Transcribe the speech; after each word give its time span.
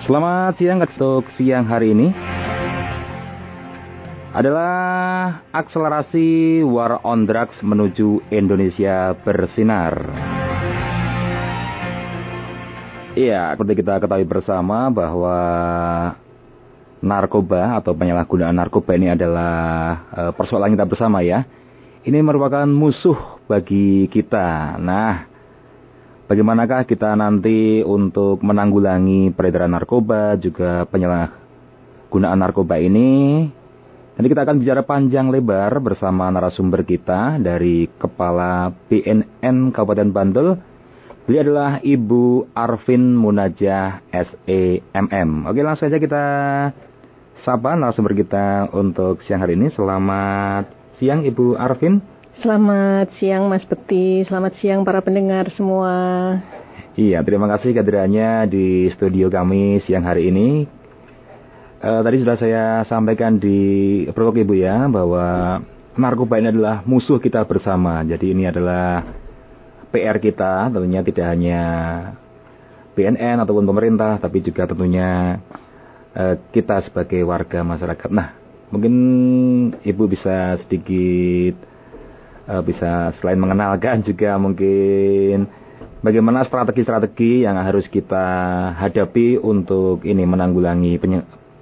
Selamat 0.00 0.56
siang 0.56 0.80
untuk 0.80 1.28
siang 1.36 1.68
hari 1.68 1.92
ini 1.92 2.08
adalah 4.32 5.44
akselerasi 5.52 6.64
war 6.64 7.04
on 7.04 7.28
drugs 7.28 7.60
menuju 7.60 8.24
Indonesia 8.32 9.12
bersinar. 9.20 10.00
Iya, 13.12 13.52
seperti 13.52 13.84
kita 13.84 14.00
ketahui 14.00 14.24
bersama 14.24 14.88
bahwa 14.88 15.38
narkoba 17.04 17.76
atau 17.76 17.92
penyalahgunaan 17.92 18.56
narkoba 18.56 18.96
ini 18.96 19.12
adalah 19.12 19.52
uh, 20.16 20.32
persoalan 20.32 20.72
kita 20.80 20.88
bersama 20.88 21.20
ya. 21.20 21.44
Ini 22.00 22.24
merupakan 22.24 22.64
musuh 22.64 23.44
bagi 23.44 24.08
kita. 24.08 24.80
Nah, 24.80 25.29
bagaimanakah 26.30 26.86
kita 26.86 27.18
nanti 27.18 27.82
untuk 27.82 28.38
menanggulangi 28.46 29.34
peredaran 29.34 29.74
narkoba 29.74 30.38
juga 30.38 30.86
penyalahgunaan 30.86 32.38
narkoba 32.38 32.78
ini? 32.78 33.50
Nanti 34.14 34.28
kita 34.30 34.46
akan 34.46 34.62
bicara 34.62 34.86
panjang 34.86 35.26
lebar 35.34 35.82
bersama 35.82 36.30
narasumber 36.30 36.86
kita 36.86 37.42
dari 37.42 37.90
Kepala 37.90 38.70
BNN 38.86 39.74
Kabupaten 39.74 40.10
Bantul. 40.14 40.54
Beliau 41.26 41.42
adalah 41.50 41.82
Ibu 41.82 42.54
Arvin 42.54 43.18
Munajah 43.18 44.06
SEMM. 44.14 45.50
Oke 45.50 45.66
langsung 45.66 45.90
saja 45.90 45.98
kita 45.98 46.24
sapa 47.42 47.74
narasumber 47.74 48.14
kita 48.14 48.70
untuk 48.70 49.26
siang 49.26 49.42
hari 49.42 49.58
ini. 49.58 49.74
Selamat 49.74 50.70
siang 51.02 51.26
Ibu 51.26 51.58
Arvin. 51.58 52.09
Selamat 52.40 53.12
siang 53.20 53.52
Mas 53.52 53.68
Peti, 53.68 54.24
selamat 54.24 54.56
siang 54.64 54.80
para 54.80 55.04
pendengar 55.04 55.52
semua. 55.52 55.92
Iya, 56.96 57.20
terima 57.20 57.44
kasih 57.52 57.76
kehadirannya 57.76 58.48
di 58.48 58.88
studio 58.96 59.28
kami 59.28 59.84
siang 59.84 60.08
hari 60.08 60.32
ini. 60.32 60.64
Uh, 61.84 62.00
tadi 62.00 62.24
sudah 62.24 62.40
saya 62.40 62.64
sampaikan 62.88 63.36
di 63.36 64.08
prolog 64.16 64.40
Ibu 64.40 64.56
ya 64.56 64.88
bahwa 64.88 65.60
narkoba 66.00 66.40
ini 66.40 66.48
adalah 66.48 66.80
musuh 66.88 67.20
kita 67.20 67.44
bersama. 67.44 68.00
Jadi 68.08 68.32
ini 68.32 68.48
adalah 68.48 69.04
PR 69.92 70.16
kita, 70.16 70.72
tentunya 70.72 71.04
tidak 71.04 71.26
hanya 71.36 71.62
BNN 72.96 73.36
ataupun 73.44 73.68
pemerintah, 73.68 74.16
tapi 74.16 74.40
juga 74.40 74.64
tentunya 74.64 75.44
uh, 76.16 76.40
kita 76.56 76.88
sebagai 76.88 77.20
warga 77.20 77.60
masyarakat. 77.60 78.08
Nah, 78.08 78.40
Mungkin 78.70 78.94
Ibu 79.82 80.06
bisa 80.06 80.54
sedikit 80.62 81.58
uh, 82.50 82.62
bisa 82.66 83.14
selain 83.22 83.38
mengenalkan 83.38 84.02
juga 84.02 84.34
mungkin 84.34 85.46
bagaimana 86.02 86.42
strategi-strategi 86.42 87.46
yang 87.46 87.54
harus 87.62 87.86
kita 87.86 88.26
hadapi 88.74 89.38
untuk 89.38 90.02
ini 90.02 90.26
menanggulangi 90.26 90.98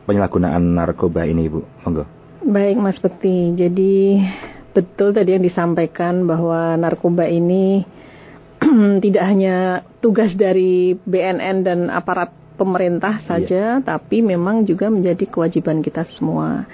penyalahgunaan 0.09 0.65
narkoba 0.73 1.29
ini 1.29 1.53
Ibu. 1.53 1.61
Monggo. 1.85 2.05
Baik 2.49 2.81
Mas 2.81 2.97
Bekti. 2.97 3.53
Jadi 3.53 4.25
betul 4.73 5.13
tadi 5.13 5.37
yang 5.37 5.45
disampaikan 5.45 6.25
bahwa 6.25 6.81
narkoba 6.81 7.29
ini 7.29 7.85
tidak 9.05 9.25
hanya 9.29 9.85
tugas 10.01 10.33
dari 10.33 10.97
BNN 10.97 11.57
dan 11.67 11.79
aparat 11.93 12.33
pemerintah 12.59 13.23
saja, 13.23 13.79
yeah. 13.79 13.85
tapi 13.87 14.19
memang 14.19 14.67
juga 14.67 14.91
menjadi 14.91 15.31
kewajiban 15.31 15.79
kita 15.79 16.03
semua. 16.19 16.67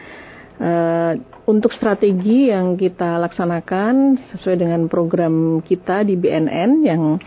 Uh, 0.55 1.19
untuk 1.51 1.75
strategi 1.75 2.47
yang 2.47 2.79
kita 2.79 3.19
laksanakan 3.19 4.23
sesuai 4.39 4.55
dengan 4.55 4.87
program 4.87 5.59
kita 5.59 6.07
di 6.07 6.15
BNN 6.15 6.71
yang 6.87 7.19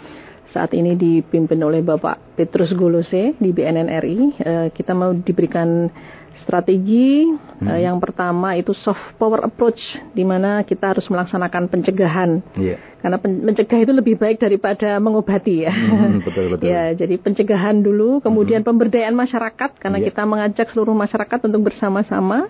saat 0.56 0.72
ini 0.72 0.96
dipimpin 0.96 1.60
oleh 1.60 1.84
Bapak 1.84 2.40
Petrus 2.40 2.72
Golose 2.72 3.36
di 3.36 3.52
BNN 3.52 3.92
RI, 4.00 4.20
uh, 4.20 4.26
eh, 4.32 4.68
kita 4.72 4.96
mau 4.96 5.12
diberikan 5.12 5.92
strategi 6.48 7.28
hmm. 7.28 7.68
uh, 7.68 7.80
yang 7.84 8.00
pertama 8.00 8.56
itu 8.56 8.72
soft 8.72 9.20
power 9.20 9.44
approach 9.44 10.00
di 10.16 10.24
mana 10.24 10.64
kita 10.64 10.96
harus 10.96 11.04
melaksanakan 11.12 11.68
pencegahan 11.68 12.40
yeah. 12.56 12.80
karena 13.04 13.20
pen 13.20 13.44
mencegah 13.44 13.84
itu 13.84 13.92
lebih 13.92 14.16
baik 14.16 14.40
daripada 14.40 14.96
mengobati 15.04 15.68
ya 15.68 15.76
hmm, 15.76 16.24
betul, 16.24 16.48
betul. 16.56 16.64
ya 16.72 16.96
jadi 16.96 17.20
pencegahan 17.20 17.84
dulu 17.84 18.24
kemudian 18.24 18.64
hmm. 18.64 18.70
pemberdayaan 18.72 19.18
masyarakat 19.20 19.76
karena 19.76 20.00
yeah. 20.00 20.08
kita 20.08 20.24
mengajak 20.24 20.68
seluruh 20.72 20.96
masyarakat 20.96 21.40
untuk 21.52 21.68
bersama-sama 21.68 22.48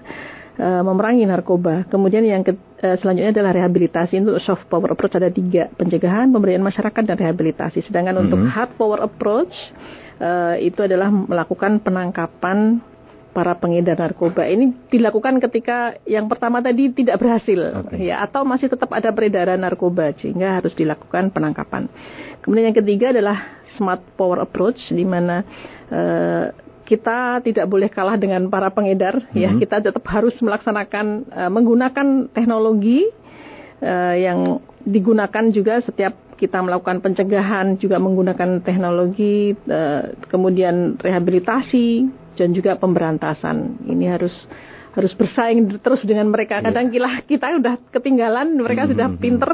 memerangi 0.58 1.24
narkoba. 1.30 1.86
Kemudian 1.86 2.26
yang 2.26 2.42
ke, 2.42 2.58
uh, 2.58 2.98
selanjutnya 2.98 3.32
adalah 3.32 3.54
rehabilitasi. 3.54 4.18
Untuk 4.22 4.42
soft 4.42 4.66
power 4.66 4.98
approach 4.98 5.16
ada 5.18 5.30
tiga, 5.30 5.70
pencegahan, 5.78 6.34
pemberdayaan 6.34 6.66
masyarakat, 6.66 7.04
dan 7.06 7.18
rehabilitasi. 7.18 7.86
Sedangkan 7.86 8.18
mm 8.18 8.20
-hmm. 8.20 8.26
untuk 8.26 8.42
hard 8.50 8.72
power 8.76 9.00
approach 9.06 9.54
uh, 10.22 10.58
itu 10.58 10.82
adalah 10.82 11.14
melakukan 11.14 11.82
penangkapan 11.82 12.82
para 13.38 13.54
pengedar 13.54 14.02
narkoba 14.02 14.50
ini 14.50 14.74
dilakukan 14.90 15.38
ketika 15.38 15.94
yang 16.10 16.26
pertama 16.26 16.58
tadi 16.58 16.90
tidak 16.90 17.22
berhasil 17.22 17.86
okay. 17.86 18.10
ya 18.10 18.26
atau 18.26 18.42
masih 18.42 18.66
tetap 18.66 18.90
ada 18.90 19.14
peredaran 19.14 19.62
narkoba 19.62 20.10
sehingga 20.18 20.58
harus 20.58 20.74
dilakukan 20.74 21.30
penangkapan. 21.30 21.86
Kemudian 22.42 22.74
yang 22.74 22.78
ketiga 22.82 23.14
adalah 23.14 23.62
smart 23.78 24.02
power 24.18 24.42
approach 24.42 24.90
di 24.90 25.06
mana 25.06 25.46
uh, 25.94 26.50
kita 26.88 27.44
tidak 27.44 27.68
boleh 27.68 27.92
kalah 27.92 28.16
dengan 28.16 28.48
para 28.48 28.72
pengedar 28.72 29.20
mm 29.20 29.28
-hmm. 29.36 29.44
ya 29.44 29.52
kita 29.60 29.92
tetap 29.92 30.04
harus 30.08 30.34
melaksanakan 30.40 31.28
uh, 31.28 31.52
menggunakan 31.52 32.32
teknologi 32.32 33.12
uh, 33.84 34.16
yang 34.16 34.64
digunakan 34.88 35.52
juga 35.52 35.84
setiap 35.84 36.16
kita 36.40 36.64
melakukan 36.64 37.04
pencegahan 37.04 37.76
juga 37.76 38.00
menggunakan 38.00 38.64
teknologi 38.64 39.52
uh, 39.68 40.16
kemudian 40.32 40.96
rehabilitasi 40.96 42.08
dan 42.40 42.56
juga 42.56 42.80
pemberantasan 42.80 43.84
ini 43.90 44.06
harus 44.08 44.32
harus 44.98 45.14
bersaing 45.14 45.78
terus 45.78 46.02
dengan 46.02 46.34
mereka. 46.34 46.58
Iya. 46.58 46.74
Kadang 46.74 46.90
yeah. 46.90 47.22
kita 47.22 47.46
udah 47.62 47.76
ketinggalan, 47.94 48.58
mereka 48.58 48.90
hmm, 48.90 48.92
sudah 48.98 49.08
hmm, 49.14 49.20
pinter, 49.22 49.52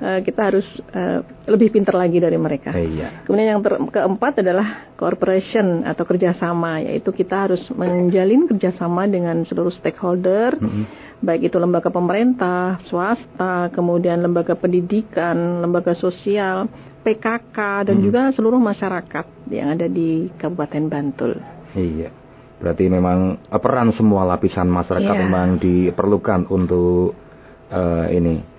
uh, 0.00 0.20
kita 0.24 0.40
harus 0.40 0.64
uh, 0.96 1.20
lebih 1.44 1.76
pinter 1.76 1.92
lagi 1.92 2.16
dari 2.16 2.40
mereka. 2.40 2.72
Yeah. 2.72 3.20
Kemudian 3.28 3.48
yang 3.52 3.60
keempat 3.92 4.40
adalah 4.40 4.96
cooperation 4.96 5.84
atau 5.84 6.08
kerjasama, 6.08 6.80
yaitu 6.80 7.12
kita 7.12 7.52
harus 7.52 7.60
menjalin 7.76 8.48
kerjasama 8.48 9.04
dengan 9.04 9.44
seluruh 9.44 9.76
stakeholder, 9.76 10.56
hmm. 10.56 11.20
baik 11.20 11.52
itu 11.52 11.60
lembaga 11.60 11.92
pemerintah, 11.92 12.80
swasta, 12.88 13.68
kemudian 13.68 14.24
lembaga 14.24 14.56
pendidikan, 14.56 15.60
lembaga 15.60 15.92
sosial, 16.00 16.64
PKK, 17.04 17.92
dan 17.92 18.00
hmm. 18.00 18.04
juga 18.08 18.22
seluruh 18.32 18.58
masyarakat 18.58 19.52
yang 19.52 19.76
ada 19.76 19.84
di 19.84 20.32
Kabupaten 20.32 20.84
Bantul. 20.88 21.36
Iya. 21.76 22.17
Berarti 22.58 22.90
memang 22.90 23.38
uh, 23.38 23.60
peran 23.62 23.94
semua 23.94 24.26
lapisan 24.26 24.66
masyarakat 24.66 25.14
yeah. 25.14 25.22
memang 25.24 25.62
diperlukan 25.62 26.50
untuk 26.50 27.14
uh, 27.70 28.06
ini 28.10 28.58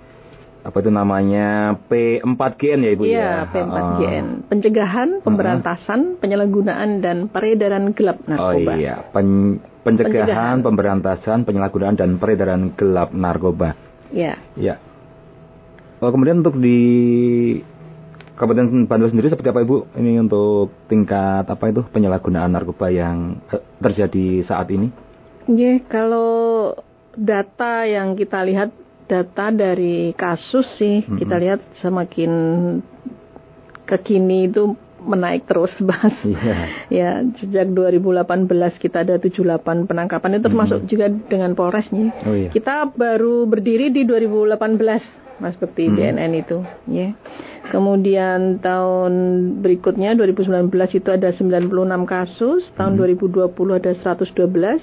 apa 0.59 0.75
itu 0.83 0.91
namanya 0.91 1.79
P4GN 1.87 2.79
ya 2.83 2.91
Ibu 2.95 3.03
yeah, 3.07 3.47
ya. 3.47 3.51
P4GN. 3.51 4.25
Uh, 4.27 4.47
Pencegahan, 4.51 5.09
pemberantasan, 5.23 5.99
uh, 5.99 6.17
penyalahgunaan 6.19 6.99
dan 6.99 7.31
peredaran 7.31 7.95
gelap 7.95 8.23
narkoba. 8.27 8.71
Oh 8.75 8.75
iya, 8.75 9.03
Pen 9.11 9.59
pencegahan, 9.83 10.27
pencegahan, 10.27 10.55
pemberantasan, 10.63 11.37
penyalahgunaan 11.47 11.95
dan 11.95 12.09
peredaran 12.19 12.61
gelap 12.75 13.09
narkoba. 13.15 13.75
Iya. 14.11 14.35
Yeah. 14.55 14.79
Ya. 14.79 14.87
Oh, 15.99 16.11
kemudian 16.15 16.39
untuk 16.39 16.55
di 16.55 16.79
Kabupaten 18.39 18.87
Bantul 18.87 19.11
sendiri 19.11 19.27
seperti 19.27 19.51
apa 19.51 19.59
Ibu 19.67 19.99
ini 19.99 20.15
untuk 20.15 20.71
tingkat 20.87 21.43
apa 21.43 21.65
itu 21.67 21.83
penyalahgunaan 21.83 22.55
narkoba 22.55 22.87
yang 22.87 23.43
eh, 23.51 23.59
terjadi 23.83 24.47
saat 24.47 24.71
ini? 24.71 24.87
Ya, 25.51 25.83
kalau 25.83 26.71
data 27.19 27.83
yang 27.83 28.15
kita 28.15 28.39
lihat 28.47 28.71
data 29.11 29.51
dari 29.51 30.15
kasus 30.15 30.63
sih 30.79 31.03
mm 31.03 31.07
-hmm. 31.11 31.17
kita 31.19 31.35
lihat 31.35 31.59
semakin 31.83 32.31
kekini 33.83 34.47
itu 34.47 34.71
menaik 35.03 35.43
terus 35.43 35.75
Mas. 35.83 36.15
Yeah. 36.23 36.63
ya, 36.87 37.09
sejak 37.43 37.75
2018 37.75 38.47
kita 38.79 39.03
ada 39.03 39.19
78 39.19 39.83
penangkapan 39.83 40.39
itu 40.39 40.43
termasuk 40.47 40.79
mm 40.79 40.83
-hmm. 40.87 40.91
juga 40.95 41.05
dengan 41.27 41.51
Polresnya. 41.59 42.15
Oh, 42.23 42.31
yeah. 42.31 42.55
Kita 42.55 42.87
baru 42.87 43.43
berdiri 43.51 43.91
di 43.91 44.07
2018 44.07 45.27
Mas 45.39 45.55
seperti 45.55 45.87
hmm. 45.87 45.95
BNN 45.95 46.31
itu, 46.35 46.57
ya. 46.91 47.15
Kemudian 47.71 48.59
tahun 48.59 49.13
berikutnya 49.59 50.15
2019 50.19 50.71
itu 50.95 51.09
ada 51.09 51.29
96 51.31 51.71
kasus, 52.07 52.61
tahun 52.75 52.93
hmm. 52.95 53.51
2020 53.51 53.79
ada 53.79 53.91
112. 53.95 54.79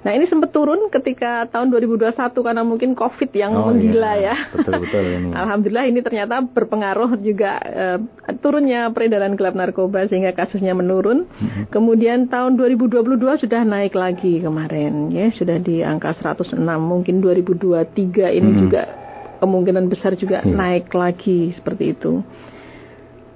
Nah 0.00 0.16
ini 0.16 0.24
sempat 0.24 0.48
turun 0.48 0.88
ketika 0.88 1.44
tahun 1.52 1.68
2021 1.76 2.16
karena 2.32 2.64
mungkin 2.64 2.96
COVID 2.96 3.30
yang 3.36 3.52
oh, 3.52 3.68
menggila 3.68 4.16
iya. 4.16 4.32
ya. 4.32 4.36
Betul 4.56 4.80
betul 4.80 5.04
ini. 5.04 5.30
Alhamdulillah 5.44 5.84
ini 5.92 6.00
ternyata 6.00 6.40
berpengaruh 6.40 7.20
juga 7.20 7.60
uh, 7.60 7.98
turunnya 8.40 8.88
peredaran 8.96 9.36
gelap 9.36 9.52
narkoba 9.52 10.08
sehingga 10.08 10.32
kasusnya 10.32 10.72
menurun. 10.72 11.28
Hmm. 11.28 11.68
Kemudian 11.68 12.32
tahun 12.32 12.56
2022 12.56 13.44
sudah 13.44 13.60
naik 13.68 13.92
lagi 13.92 14.40
kemarin 14.40 15.12
ya 15.12 15.28
sudah 15.36 15.60
di 15.60 15.84
angka 15.84 16.16
106. 16.16 16.56
Mungkin 16.64 17.20
2023 17.20 18.40
ini 18.40 18.50
hmm. 18.56 18.60
juga 18.64 18.99
kemungkinan 19.40 19.88
besar 19.88 20.14
juga 20.14 20.44
yeah. 20.44 20.52
naik 20.52 20.92
lagi 20.92 21.56
seperti 21.56 21.96
itu. 21.96 22.20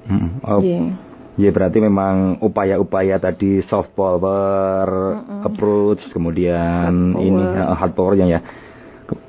Hmm. 0.04 0.38
Oh, 0.44 0.60
yeah. 0.60 0.92
Ya 1.34 1.50
berarti 1.50 1.82
memang 1.82 2.38
upaya-upaya 2.38 3.18
tadi 3.18 3.58
soft 3.66 3.90
power, 3.98 4.86
mm 4.86 5.18
-mm. 5.18 5.40
approach, 5.42 6.02
kemudian 6.14 7.10
hard 7.10 7.26
ini 7.26 7.42
hard 7.74 7.92
power 7.98 8.14
yang 8.14 8.30
ya. 8.30 8.40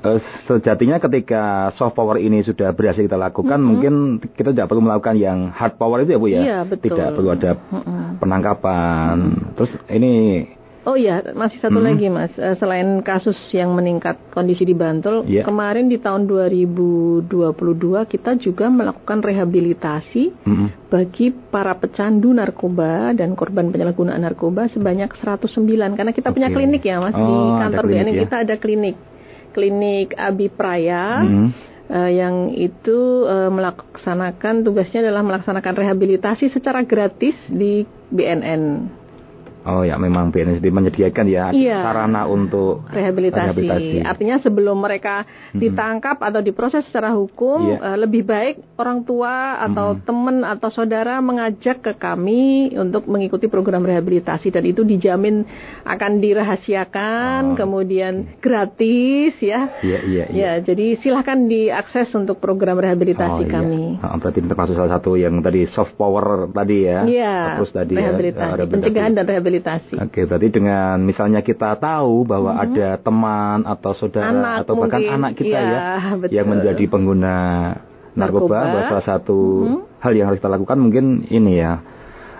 Eh, 0.06 0.22
sejatinya 0.46 1.02
ketika 1.02 1.74
soft 1.74 1.98
power 1.98 2.22
ini 2.22 2.46
sudah 2.46 2.70
berhasil 2.70 3.02
kita 3.02 3.18
lakukan, 3.18 3.58
mm 3.58 3.58
-hmm. 3.58 3.66
mungkin 3.74 3.94
kita 4.38 4.54
tidak 4.54 4.70
perlu 4.70 4.86
melakukan 4.86 5.18
yang 5.18 5.50
hard 5.50 5.74
power 5.82 6.06
itu 6.06 6.14
ya 6.14 6.18
bu 6.22 6.28
ya. 6.30 6.40
Iya, 6.46 6.58
betul. 6.62 6.94
Tidak 6.94 7.10
perlu 7.18 7.28
ada 7.34 7.50
mm 7.58 7.74
-hmm. 7.74 8.02
penangkapan. 8.22 9.16
Terus 9.58 9.72
ini 9.90 10.12
Oh 10.86 10.94
iya, 10.94 11.18
masih 11.34 11.58
satu 11.58 11.82
hmm. 11.82 11.88
lagi 11.90 12.06
Mas. 12.06 12.30
Eh, 12.38 12.54
selain 12.62 13.02
kasus 13.02 13.34
yang 13.50 13.74
meningkat 13.74 14.30
kondisi 14.30 14.62
di 14.62 14.70
Bantul, 14.70 15.26
yeah. 15.26 15.42
kemarin 15.42 15.90
di 15.90 15.98
tahun 15.98 16.30
2022 16.30 17.26
kita 18.06 18.38
juga 18.38 18.70
melakukan 18.70 19.18
rehabilitasi 19.18 20.46
hmm. 20.46 20.86
bagi 20.86 21.34
para 21.34 21.74
pecandu 21.74 22.30
narkoba 22.30 23.10
dan 23.18 23.34
korban 23.34 23.74
penyalahgunaan 23.74 24.22
narkoba 24.22 24.70
sebanyak 24.70 25.10
109 25.10 25.98
karena 25.98 26.12
kita 26.14 26.30
okay. 26.30 26.36
punya 26.38 26.48
klinik 26.54 26.82
ya 26.86 27.02
Mas 27.02 27.18
oh, 27.18 27.26
di 27.26 27.34
kantor 27.66 27.84
BNN 27.90 28.14
ya. 28.14 28.22
kita 28.22 28.36
ada 28.46 28.54
klinik. 28.54 28.96
Klinik 29.50 30.14
Abi 30.14 30.46
Praya. 30.46 31.26
Hmm. 31.26 31.50
Uh, 31.86 32.10
yang 32.10 32.50
itu 32.50 33.22
uh, 33.30 33.46
melaksanakan 33.46 34.66
tugasnya 34.66 35.06
adalah 35.06 35.22
melaksanakan 35.22 35.70
rehabilitasi 35.86 36.50
secara 36.50 36.82
gratis 36.82 37.38
di 37.46 37.86
BNN. 38.10 38.62
Oh 39.66 39.82
ya, 39.82 39.98
memang 39.98 40.30
BNSD 40.30 40.62
menyediakan 40.70 41.26
ya 41.26 41.50
iya. 41.50 41.82
sarana 41.82 42.30
untuk 42.30 42.86
rehabilitasi. 42.86 43.50
rehabilitasi. 43.50 43.98
Artinya 44.06 44.38
sebelum 44.38 44.78
mereka 44.78 45.26
hmm. 45.26 45.58
ditangkap 45.58 46.22
atau 46.22 46.38
diproses 46.38 46.86
secara 46.86 47.10
hukum, 47.18 47.74
yeah. 47.74 47.82
uh, 47.82 47.98
lebih 47.98 48.22
baik 48.22 48.62
orang 48.78 49.02
tua 49.02 49.58
atau 49.58 49.98
hmm. 49.98 50.06
teman 50.06 50.36
atau 50.46 50.70
saudara 50.70 51.18
mengajak 51.18 51.82
ke 51.82 51.98
kami 51.98 52.78
untuk 52.78 53.10
mengikuti 53.10 53.50
program 53.50 53.82
rehabilitasi 53.82 54.54
dan 54.54 54.62
itu 54.62 54.86
dijamin 54.86 55.42
akan 55.82 56.22
dirahasiakan, 56.22 57.40
oh. 57.50 57.56
kemudian 57.58 58.38
gratis 58.38 59.34
ya. 59.42 59.82
Iya 59.82 59.98
iya. 60.06 60.24
iya. 60.30 60.44
Ya, 60.46 60.52
jadi 60.62 60.94
silahkan 61.02 61.50
diakses 61.50 62.14
untuk 62.14 62.38
program 62.38 62.78
rehabilitasi 62.78 63.42
oh, 63.42 63.50
iya. 63.50 63.50
kami. 63.50 63.98
Oh, 63.98 64.14
berarti 64.22 64.46
termasuk 64.46 64.78
salah 64.78 64.94
satu 64.94 65.18
yang 65.18 65.42
tadi 65.42 65.66
soft 65.74 65.98
power 65.98 66.46
tadi 66.54 66.86
ya. 66.86 67.02
Iya. 67.02 67.36
Terus 67.58 67.70
tadi 67.74 67.94
ya, 67.98 68.14
rehabilitasi, 68.14 68.38
ya, 68.38 68.54
rehabilitasi. 68.54 68.74
pencegahan 68.78 69.12
dan 69.18 69.24
rehabilitasi 69.26 69.55
Oke, 70.00 70.26
berarti 70.26 70.48
dengan 70.52 70.96
misalnya 71.04 71.40
kita 71.40 71.76
tahu 71.78 72.26
bahwa 72.26 72.52
hmm. 72.56 72.64
ada 72.64 72.88
teman 73.00 73.58
atau 73.64 73.92
saudara 73.96 74.32
anak 74.32 74.54
atau 74.66 74.74
bahkan 74.76 75.00
mungkin. 75.02 75.16
anak 75.20 75.32
kita 75.36 75.58
ya, 75.58 75.68
ya 75.76 75.84
betul. 76.18 76.34
yang 76.34 76.46
menjadi 76.50 76.84
pengguna 76.90 77.36
narkoba, 78.16 78.58
narkoba. 78.58 78.88
salah 78.88 79.04
satu 79.04 79.38
hmm. 79.64 79.80
hal 80.00 80.12
yang 80.16 80.26
harus 80.32 80.38
kita 80.40 80.50
lakukan 80.50 80.78
mungkin 80.80 81.04
ini 81.28 81.52
ya 81.60 81.84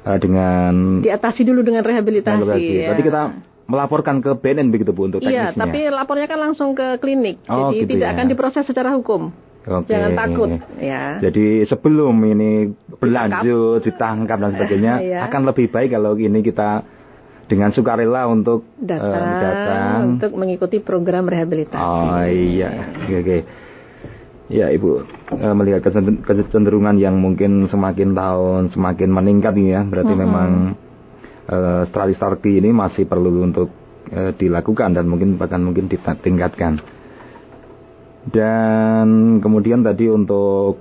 uh, 0.06 0.18
dengan 0.18 1.02
diatasi 1.02 1.42
dulu 1.42 1.60
dengan 1.66 1.82
rehabilitasi. 1.82 2.40
rehabilitasi. 2.42 2.74
Ya. 2.76 2.88
Berarti 2.90 3.04
kita 3.04 3.22
melaporkan 3.66 4.22
ke 4.22 4.30
BNN 4.38 4.70
begitu 4.70 4.94
Bu 4.94 5.10
untuk 5.10 5.20
iya, 5.26 5.50
teknisnya. 5.50 5.52
Iya, 5.52 5.58
tapi 5.58 5.80
lapornya 5.90 6.26
kan 6.30 6.38
langsung 6.38 6.78
ke 6.78 7.02
klinik. 7.02 7.42
Oh, 7.50 7.74
jadi 7.74 7.82
gitu 7.82 7.90
tidak 7.98 8.08
ya. 8.08 8.14
akan 8.14 8.26
diproses 8.30 8.64
secara 8.64 8.94
hukum. 8.94 9.34
Okay. 9.66 9.98
Jangan 9.98 10.10
takut 10.14 10.48
ya. 10.78 11.18
Jadi 11.18 11.66
sebelum 11.66 12.14
ini 12.22 12.70
berlanjut 13.02 13.82
ditangkap 13.82 14.38
dan 14.38 14.50
sebagainya 14.54 14.94
ya. 15.18 15.20
akan 15.26 15.42
lebih 15.50 15.74
baik 15.74 15.90
kalau 15.90 16.14
ini 16.14 16.38
kita 16.38 16.86
dengan 17.46 17.70
sukarela 17.70 18.26
untuk 18.26 18.66
datang, 18.78 19.26
uh, 19.26 19.40
datang 19.42 19.94
untuk 20.18 20.32
mengikuti 20.34 20.82
program 20.82 21.30
rehabilitasi. 21.30 21.78
Oh 21.78 22.26
iya, 22.26 22.90
oke. 23.06 23.22
Okay, 23.22 23.40
Ya 24.46 24.70
ibu 24.70 25.02
uh, 25.02 25.54
melihat 25.58 25.82
kecenderungan 26.22 27.02
yang 27.02 27.18
mungkin 27.18 27.66
semakin 27.66 28.14
tahun 28.14 28.70
semakin 28.70 29.10
meningkat 29.10 29.58
ini 29.58 29.74
ya, 29.74 29.82
berarti 29.82 30.14
mm 30.14 30.18
-hmm. 30.22 30.30
memang 30.30 30.50
uh, 31.50 31.82
strategi 31.90 32.62
ini 32.62 32.70
masih 32.70 33.10
perlu 33.10 33.42
untuk 33.42 33.74
uh, 34.14 34.30
dilakukan 34.38 34.94
dan 34.94 35.10
mungkin 35.10 35.34
bahkan 35.34 35.58
mungkin 35.66 35.90
ditingkatkan. 35.90 36.78
Dan 38.30 39.38
kemudian 39.42 39.82
tadi 39.82 40.14
untuk 40.14 40.78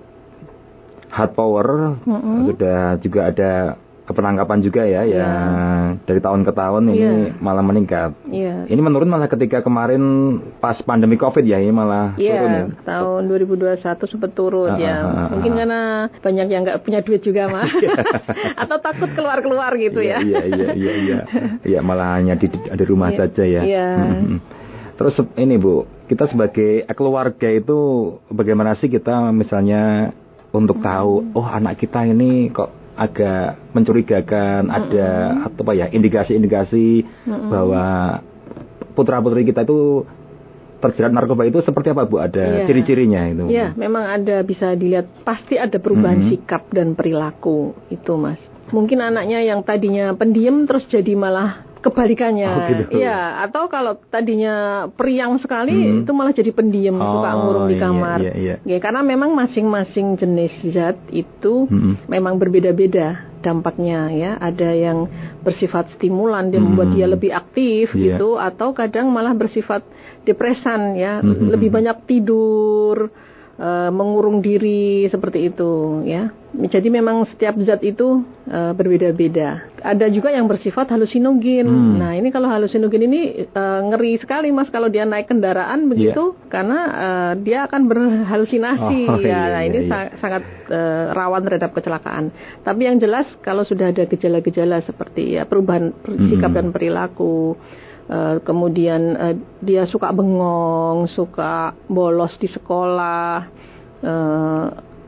hard 1.09 1.33
power 1.33 1.97
mm 2.05 2.17
-hmm. 2.21 2.37
sudah 2.53 3.01
juga 3.01 3.33
ada 3.33 3.81
penangkapan 4.15 4.59
juga 4.63 4.87
ya, 4.87 5.03
ya 5.03 5.19
yang 5.19 5.99
dari 6.07 6.23
tahun 6.23 6.47
ke 6.47 6.51
tahun 6.55 6.83
ini 6.89 6.97
yeah. 6.97 7.35
malah 7.43 7.61
meningkat. 7.61 8.15
Yeah. 8.31 8.63
Ini 8.65 8.79
menurun 8.79 9.11
malah 9.11 9.27
ketika 9.27 9.59
kemarin 9.59 10.01
pas 10.63 10.79
pandemi 10.81 11.19
Covid 11.19 11.43
ya 11.43 11.59
ini 11.59 11.75
malah 11.75 12.15
yeah, 12.15 12.39
turun 12.39 12.51
ya. 12.55 12.63
tahun 12.87 13.21
2021 13.83 14.11
sempat 14.11 14.31
turun 14.31 14.71
uh, 14.71 14.79
ya. 14.79 14.95
Uh, 15.03 15.05
uh, 15.05 15.27
Mungkin 15.35 15.51
karena 15.59 15.81
banyak 16.23 16.47
yang 16.47 16.61
nggak 16.63 16.79
punya 16.87 16.99
duit 17.03 17.21
juga 17.21 17.51
mah. 17.51 17.67
Atau 18.63 18.77
takut 18.79 19.11
keluar-keluar 19.11 19.75
gitu 19.75 19.99
yeah, 19.99 20.23
ya. 20.23 20.39
Iya 20.39 20.43
iya 20.47 20.67
iya 20.73 20.93
iya. 20.95 21.19
Iya 21.61 21.79
malah 21.83 22.15
hanya 22.17 22.39
di, 22.39 22.47
di 22.47 22.85
rumah 22.87 23.11
yeah, 23.11 23.19
saja 23.19 23.43
ya. 23.43 23.61
Yeah. 23.67 23.95
Hmm. 23.99 24.39
Terus 24.95 25.19
ini 25.35 25.59
Bu, 25.59 25.83
kita 26.07 26.31
sebagai 26.31 26.87
keluarga 26.95 27.51
itu 27.51 27.77
bagaimana 28.31 28.79
sih 28.79 28.87
kita 28.87 29.35
misalnya 29.35 30.15
untuk 30.55 30.79
tahu 30.79 31.35
oh 31.35 31.43
anak 31.43 31.83
kita 31.83 32.07
ini 32.07 32.47
kok 32.47 32.84
agak 32.95 33.59
mencurigakan, 33.75 34.67
mm 34.67 34.71
-hmm. 34.71 34.79
ada 34.79 35.09
atau 35.51 35.61
apa 35.67 35.71
ya 35.75 35.85
indikasi-indikasi 35.91 36.87
mm 37.03 37.27
-hmm. 37.27 37.49
bahwa 37.51 37.85
putra 38.95 39.19
putri 39.19 39.43
kita 39.43 39.67
itu 39.67 40.07
terjerat 40.79 41.11
narkoba 41.11 41.43
itu 41.47 41.59
seperti 41.59 41.91
apa 41.91 42.07
bu? 42.07 42.23
Ada 42.23 42.63
yeah. 42.63 42.67
ciri-cirinya 42.67 43.21
itu? 43.27 43.43
Iya, 43.51 43.59
yeah, 43.59 43.69
memang 43.75 44.07
ada 44.07 44.43
bisa 44.47 44.71
dilihat 44.73 45.11
pasti 45.27 45.59
ada 45.59 45.75
perubahan 45.75 46.19
mm 46.19 46.25
-hmm. 46.25 46.33
sikap 46.39 46.63
dan 46.71 46.95
perilaku 46.95 47.75
itu 47.91 48.15
mas. 48.15 48.39
Mungkin 48.73 48.97
anaknya 48.97 49.45
yang 49.45 49.61
tadinya 49.61 50.15
pendiam 50.17 50.65
terus 50.65 50.89
jadi 50.89 51.13
malah 51.13 51.61
kebalikannya. 51.85 52.49
Oh, 52.49 52.65
gitu. 52.65 52.97
Ya, 52.97 53.45
atau 53.45 53.69
kalau 53.69 54.01
tadinya 54.09 54.87
periang 54.89 55.37
sekali 55.37 55.71
hmm. 55.71 56.01
itu 56.01 56.11
malah 56.17 56.33
jadi 56.33 56.49
pendiam, 56.49 56.97
oh, 56.97 57.21
suka 57.21 57.29
ngurung 57.37 57.65
di 57.69 57.77
iya, 57.77 57.83
kamar. 57.85 58.17
Iya, 58.17 58.33
iya, 58.33 58.55
iya. 58.65 58.75
Ya, 58.75 58.77
karena 58.81 59.05
memang 59.05 59.37
masing-masing 59.37 60.17
jenis 60.17 60.53
zat 60.73 60.97
itu 61.13 61.69
hmm. 61.69 62.09
memang 62.09 62.41
berbeda-beda 62.41 63.29
dampaknya 63.45 64.09
ya. 64.09 64.31
Ada 64.41 64.73
yang 64.73 65.05
bersifat 65.45 65.93
stimulan 65.93 66.49
dia 66.49 66.57
hmm. 66.57 66.65
membuat 66.65 66.89
dia 66.97 67.05
lebih 67.05 67.29
aktif 67.29 67.93
yeah. 67.93 68.17
gitu 68.17 68.41
atau 68.41 68.73
kadang 68.73 69.13
malah 69.13 69.37
bersifat 69.37 69.85
depresan 70.25 70.97
ya, 70.97 71.21
hmm. 71.21 71.53
lebih 71.53 71.69
banyak 71.69 71.97
tidur 72.09 73.13
uh, 73.59 73.89
mengurung 73.91 74.43
diri 74.43 75.07
seperti 75.07 75.51
itu 75.51 76.03
ya. 76.07 76.31
Jadi 76.55 76.87
memang 76.87 77.27
setiap 77.27 77.59
zat 77.67 77.83
itu 77.83 78.23
uh, 78.47 78.71
berbeda-beda. 78.71 79.67
Ada 79.83 80.07
juga 80.07 80.31
yang 80.31 80.47
bersifat 80.47 80.87
halusinogen. 80.87 81.67
Hmm. 81.67 81.99
Nah 81.99 82.15
ini 82.15 82.31
kalau 82.31 82.47
halusinogen 82.47 83.11
ini 83.11 83.43
uh, 83.51 83.81
ngeri 83.91 84.15
sekali 84.23 84.55
mas 84.55 84.71
kalau 84.71 84.87
dia 84.87 85.03
naik 85.03 85.27
kendaraan 85.27 85.91
begitu 85.91 86.31
yeah. 86.31 86.47
karena 86.47 86.79
uh, 86.95 87.33
dia 87.35 87.67
akan 87.67 87.81
berhalusinasi 87.91 88.99
oh, 89.11 89.19
ya. 89.19 89.27
Iya, 89.27 89.41
nah 89.51 89.61
ini 89.67 89.79
iya. 89.83 89.89
Sa 89.91 89.97
sangat 90.23 90.43
uh, 90.71 91.11
rawan 91.11 91.43
terhadap 91.43 91.75
kecelakaan. 91.75 92.31
Tapi 92.63 92.81
yang 92.87 93.03
jelas 93.03 93.27
kalau 93.43 93.67
sudah 93.67 93.91
ada 93.91 94.07
gejala-gejala 94.07 94.79
seperti 94.87 95.35
ya 95.35 95.43
perubahan 95.43 95.91
sikap 96.07 96.55
hmm. 96.55 96.57
dan 96.57 96.67
perilaku 96.71 97.59
Uh, 98.05 98.37
kemudian 98.45 99.17
uh, 99.17 99.33
dia 99.65 99.89
suka 99.89 100.13
bengong, 100.13 101.09
suka 101.09 101.73
bolos 101.89 102.37
di 102.37 102.45
sekolah, 102.45 103.49
uh, 104.05 104.65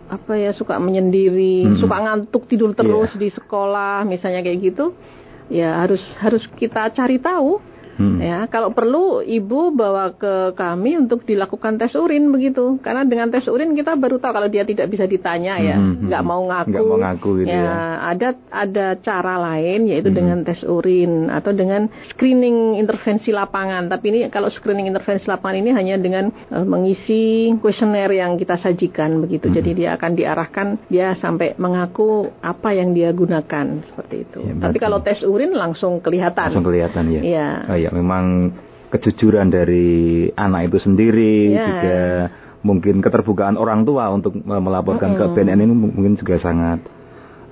apa 0.09 0.33
ya 0.33 0.49
suka 0.57 0.81
menyendiri, 0.81 1.69
hmm. 1.69 1.77
suka 1.77 1.93
ngantuk 1.93 2.49
tidur 2.49 2.73
terus 2.73 3.13
yeah. 3.13 3.21
di 3.21 3.29
sekolah, 3.37 4.01
misalnya 4.01 4.41
kayak 4.41 4.59
gitu, 4.73 4.97
ya 5.53 5.77
harus 5.77 6.01
harus 6.17 6.41
kita 6.57 6.89
cari 6.89 7.21
tahu 7.21 7.61
Hmm. 7.97 8.21
Ya, 8.21 8.45
kalau 8.45 8.69
perlu 8.71 9.25
ibu 9.25 9.73
bawa 9.73 10.13
ke 10.13 10.53
kami 10.53 11.01
untuk 11.01 11.25
dilakukan 11.25 11.81
tes 11.81 11.97
urin 11.97 12.29
begitu. 12.29 12.77
Karena 12.85 13.03
dengan 13.03 13.33
tes 13.33 13.49
urin 13.49 13.73
kita 13.73 13.97
baru 13.97 14.21
tahu 14.21 14.31
kalau 14.37 14.49
dia 14.49 14.63
tidak 14.63 14.87
bisa 14.93 15.09
ditanya 15.09 15.57
ya, 15.57 15.75
hmm. 15.75 15.85
hmm 15.85 16.05
nggak 16.07 16.23
mau 16.23 16.41
ngaku. 16.45 16.71
Nggak 16.71 16.85
mau 16.85 16.99
ngaku 17.01 17.29
gitu 17.43 17.57
ya. 17.57 17.65
ya. 17.65 17.77
Ada 18.13 18.29
ada 18.53 18.87
cara 19.01 19.35
lain 19.41 19.89
yaitu 19.89 20.13
hmm. 20.13 20.17
dengan 20.17 20.37
tes 20.45 20.61
urin 20.61 21.33
atau 21.33 21.51
dengan 21.51 21.89
screening 22.13 22.77
intervensi 22.77 23.33
lapangan. 23.33 23.89
Tapi 23.89 24.05
ini 24.13 24.19
kalau 24.29 24.53
screening 24.53 24.93
intervensi 24.93 25.25
lapangan 25.25 25.57
ini 25.57 25.71
hanya 25.73 25.95
dengan 25.97 26.29
uh, 26.53 26.63
mengisi 26.63 27.51
kuesioner 27.57 28.13
yang 28.13 28.37
kita 28.37 28.61
sajikan 28.61 29.17
begitu. 29.25 29.49
Hmm. 29.49 29.57
Jadi 29.57 29.69
dia 29.73 29.97
akan 29.97 30.11
diarahkan 30.13 30.67
dia 30.85 31.17
sampai 31.17 31.57
mengaku 31.57 32.29
apa 32.45 32.77
yang 32.77 32.93
dia 32.93 33.09
gunakan 33.09 33.81
seperti 33.89 34.15
itu. 34.21 34.39
Ya, 34.45 34.53
Tapi 34.69 34.77
kalau 34.77 35.01
tes 35.01 35.25
urin 35.25 35.57
langsung 35.57 35.97
kelihatan. 35.97 36.53
Langsung 36.53 36.67
kelihatan 36.69 37.03
ya. 37.09 37.21
Iya. 37.25 37.49
Oh, 37.67 37.77
ya 37.77 37.86
ya 37.87 37.95
memang 37.95 38.51
kejujuran 38.91 39.47
dari 39.47 40.27
anak 40.35 40.71
itu 40.71 40.77
sendiri 40.83 41.35
yeah. 41.55 41.63
juga 41.67 41.99
mungkin 42.67 42.99
keterbukaan 42.99 43.55
orang 43.55 43.87
tua 43.87 44.11
untuk 44.11 44.35
melaporkan 44.43 45.15
mm 45.15 45.17
-hmm. 45.23 45.31
ke 45.31 45.35
BNN 45.39 45.59
ini 45.63 45.75
mungkin 45.75 46.13
juga 46.19 46.35
sangat 46.43 46.83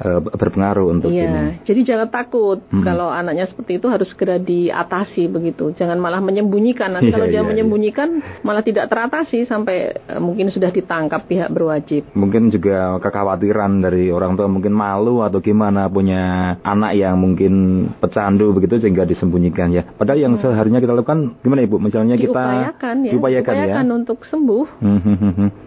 uh, 0.02 0.20
berpengaruh 0.20 0.88
untuk 0.92 1.12
iya. 1.12 1.28
ini. 1.30 1.44
Jadi 1.64 1.82
jangan 1.88 2.08
takut 2.12 2.60
hmm. 2.60 2.84
kalau 2.84 3.08
anaknya 3.12 3.48
seperti 3.48 3.80
itu 3.80 3.88
harus 3.88 4.08
segera 4.12 4.42
diatasi 4.42 5.32
begitu. 5.32 5.72
Jangan 5.76 6.00
malah 6.00 6.20
menyembunyikan. 6.20 6.96
Nanti 6.96 7.12
iya, 7.12 7.16
kalau 7.16 7.28
dia 7.30 7.42
iya, 7.44 7.48
menyembunyikan 7.48 8.10
malah 8.44 8.64
tidak 8.66 8.92
teratasi 8.92 9.48
sampai 9.48 9.96
uh, 10.12 10.22
mungkin 10.22 10.52
sudah 10.52 10.72
ditangkap 10.72 11.28
pihak 11.28 11.50
berwajib. 11.52 12.08
Mungkin 12.16 12.52
juga 12.52 13.00
kekhawatiran 13.00 13.84
dari 13.84 14.12
orang 14.12 14.36
tua 14.36 14.48
mungkin 14.52 14.76
malu 14.76 15.24
atau 15.24 15.40
gimana 15.40 15.88
punya 15.88 16.56
anak 16.64 16.98
yang 16.98 17.16
mungkin 17.20 17.88
pecandu 18.00 18.52
begitu 18.56 18.82
sehingga 18.84 19.08
disembunyikan 19.08 19.72
ya. 19.72 19.84
Padahal 19.86 20.20
yang 20.20 20.34
hmm. 20.38 20.44
seharusnya 20.44 20.80
kita 20.84 20.94
lakukan 20.96 21.40
gimana 21.40 21.64
Ibu? 21.64 21.78
Misalnya 21.80 22.16
kita 22.16 22.34
diupayakan 22.36 22.96
ya, 23.06 23.12
diupayakan, 23.12 23.54
ya. 23.56 23.62
diupayakan 23.66 23.86
ya. 23.86 23.94
untuk 23.94 24.20
sembuh. 24.28 24.66
Hmm, 24.82 25.00
hmm, 25.02 25.65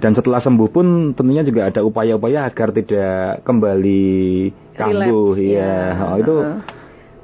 dan 0.00 0.16
setelah 0.16 0.40
sembuh 0.40 0.68
pun 0.72 1.12
tentunya 1.12 1.44
juga 1.44 1.68
ada 1.68 1.84
upaya-upaya 1.84 2.48
agar 2.48 2.72
tidak 2.72 3.44
kembali 3.44 4.08
kambuh 4.72 5.36
ya. 5.36 6.00
Oh, 6.08 6.16
itu 6.16 6.36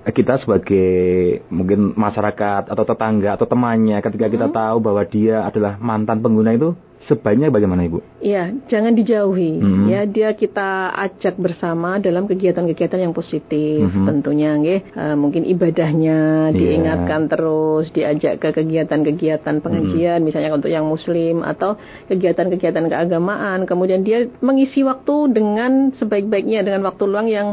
kita 0.06 0.38
sebagai 0.38 1.42
mungkin 1.50 1.96
masyarakat 1.98 2.70
atau 2.70 2.84
tetangga 2.86 3.34
atau 3.34 3.48
temannya 3.48 3.98
ketika 4.04 4.30
kita 4.30 4.46
hmm. 4.52 4.54
tahu 4.54 4.76
bahwa 4.78 5.02
dia 5.02 5.42
adalah 5.42 5.80
mantan 5.82 6.22
pengguna 6.22 6.54
itu 6.54 6.78
sebaiknya 7.06 7.48
bagaimana 7.48 7.86
Ibu? 7.86 8.22
Iya, 8.22 8.50
jangan 8.66 8.92
dijauhi. 8.92 9.62
Hmm. 9.62 9.86
Ya, 9.86 10.02
dia 10.04 10.34
kita 10.34 10.90
ajak 10.92 11.38
bersama 11.38 12.02
dalam 12.02 12.26
kegiatan-kegiatan 12.26 13.00
yang 13.00 13.14
positif 13.14 13.86
hmm. 13.86 14.06
tentunya 14.06 14.58
nggih. 14.58 14.80
Uh, 14.92 15.16
mungkin 15.16 15.46
ibadahnya 15.46 16.50
iya. 16.50 16.54
diingatkan 16.54 17.30
terus, 17.30 17.88
diajak 17.94 18.42
ke 18.42 18.50
kegiatan-kegiatan 18.50 19.62
pengajian 19.62 20.18
hmm. 20.20 20.26
misalnya 20.26 20.50
untuk 20.58 20.70
yang 20.70 20.84
muslim 20.84 21.46
atau 21.46 21.78
kegiatan-kegiatan 22.10 22.90
keagamaan. 22.90 23.64
Kemudian 23.64 24.02
dia 24.02 24.26
mengisi 24.42 24.82
waktu 24.82 25.30
dengan 25.30 25.94
sebaik-baiknya 25.96 26.66
dengan 26.66 26.82
waktu 26.90 27.02
luang 27.06 27.30
yang 27.30 27.48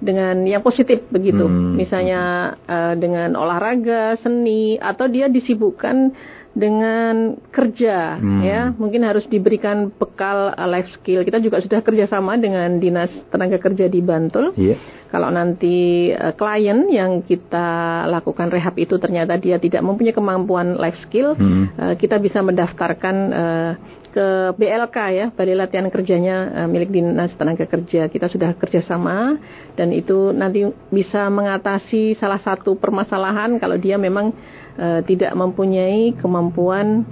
dengan 0.00 0.42
yang 0.44 0.60
positif 0.64 1.06
begitu. 1.12 1.46
Hmm. 1.46 1.78
Misalnya 1.78 2.54
uh, 2.66 2.94
dengan 2.98 3.36
olahraga, 3.38 4.18
seni 4.20 4.80
atau 4.80 5.06
dia 5.06 5.30
disibukkan 5.30 6.12
dengan 6.54 7.34
kerja 7.50 8.22
hmm. 8.22 8.40
ya 8.46 8.60
mungkin 8.78 9.02
harus 9.02 9.26
diberikan 9.26 9.90
bekal 9.90 10.54
uh, 10.54 10.68
life 10.70 10.86
skill 10.94 11.26
kita 11.26 11.42
juga 11.42 11.58
sudah 11.58 11.82
kerjasama 11.82 12.38
dengan 12.38 12.78
dinas 12.78 13.10
tenaga 13.28 13.58
kerja 13.58 13.90
di 13.90 13.98
Bantul 13.98 14.54
yeah. 14.54 14.78
kalau 15.10 15.34
nanti 15.34 16.08
uh, 16.14 16.30
klien 16.38 16.86
yang 16.86 17.26
kita 17.26 18.06
lakukan 18.06 18.54
rehab 18.54 18.78
itu 18.78 19.02
ternyata 19.02 19.34
dia 19.34 19.58
tidak 19.58 19.82
mempunyai 19.82 20.14
kemampuan 20.14 20.78
life 20.78 21.02
skill 21.02 21.34
hmm. 21.34 21.74
uh, 21.74 21.94
kita 21.98 22.22
bisa 22.22 22.38
mendaftarkan 22.38 23.16
uh, 23.34 23.70
ke 24.14 24.54
BLK 24.54 24.96
ya 25.10 25.26
Balai 25.34 25.58
Latihan 25.58 25.90
Kerjanya 25.90 26.36
uh, 26.62 26.68
milik 26.70 26.94
Dinas 26.94 27.34
Tenaga 27.34 27.66
Kerja 27.66 28.06
kita 28.06 28.30
sudah 28.30 28.54
kerjasama 28.54 29.42
dan 29.74 29.90
itu 29.90 30.30
nanti 30.30 30.62
bisa 30.94 31.26
mengatasi 31.26 32.14
salah 32.22 32.38
satu 32.38 32.78
permasalahan 32.78 33.58
kalau 33.58 33.74
dia 33.74 33.98
memang 33.98 34.30
uh, 34.78 35.02
tidak 35.02 35.34
mempunyai 35.34 36.14
kemampuan 36.14 37.02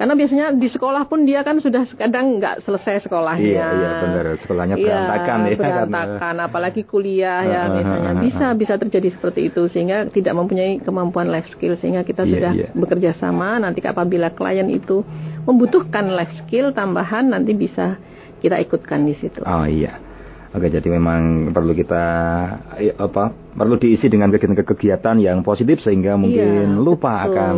karena 0.00 0.16
biasanya 0.16 0.46
di 0.56 0.64
sekolah 0.72 1.04
pun 1.12 1.28
dia 1.28 1.44
kan 1.44 1.60
sudah 1.60 1.84
kadang 1.92 2.40
nggak 2.40 2.64
selesai 2.64 3.04
sekolahnya. 3.04 3.44
Iya, 3.44 3.66
iya 3.68 3.90
benar. 4.00 4.24
Sekolahnya 4.40 4.76
iya, 4.80 4.88
berantakan 4.88 5.38
iya, 5.44 5.52
ya. 5.52 5.58
Berantakan, 5.60 6.16
karena... 6.16 6.42
apalagi 6.48 6.82
kuliah 6.88 7.40
ya 7.44 7.62
misalnya. 7.68 8.12
Bisa 8.16 8.46
bisa 8.56 8.74
terjadi 8.80 9.12
seperti 9.12 9.52
itu 9.52 9.68
sehingga 9.68 10.08
tidak 10.08 10.32
mempunyai 10.40 10.80
kemampuan 10.80 11.28
life 11.28 11.52
skill 11.52 11.76
sehingga 11.84 12.00
kita 12.00 12.24
iya, 12.24 12.32
sudah 12.32 12.52
iya. 12.56 12.68
bekerja 12.72 13.12
sama. 13.20 13.60
Nanti 13.60 13.84
apabila 13.84 14.32
klien 14.32 14.72
itu 14.72 15.04
membutuhkan 15.50 16.14
life 16.14 16.32
skill 16.46 16.70
tambahan 16.70 17.34
nanti 17.34 17.58
bisa 17.58 17.98
kita 18.38 18.56
ikutkan 18.62 19.02
di 19.02 19.18
situ. 19.18 19.42
Oh 19.42 19.66
iya. 19.66 19.98
Oke, 20.50 20.66
jadi 20.66 20.86
memang 20.90 21.52
perlu 21.54 21.74
kita 21.74 22.04
apa? 22.98 23.49
Perlu 23.60 23.76
diisi 23.76 24.08
dengan 24.08 24.32
kegiatan-kegiatan 24.32 25.16
yang 25.20 25.44
positif 25.44 25.84
sehingga 25.84 26.16
mungkin 26.16 26.72
iya, 26.72 26.80
lupa 26.80 27.28
betul. 27.28 27.36
akan 27.36 27.54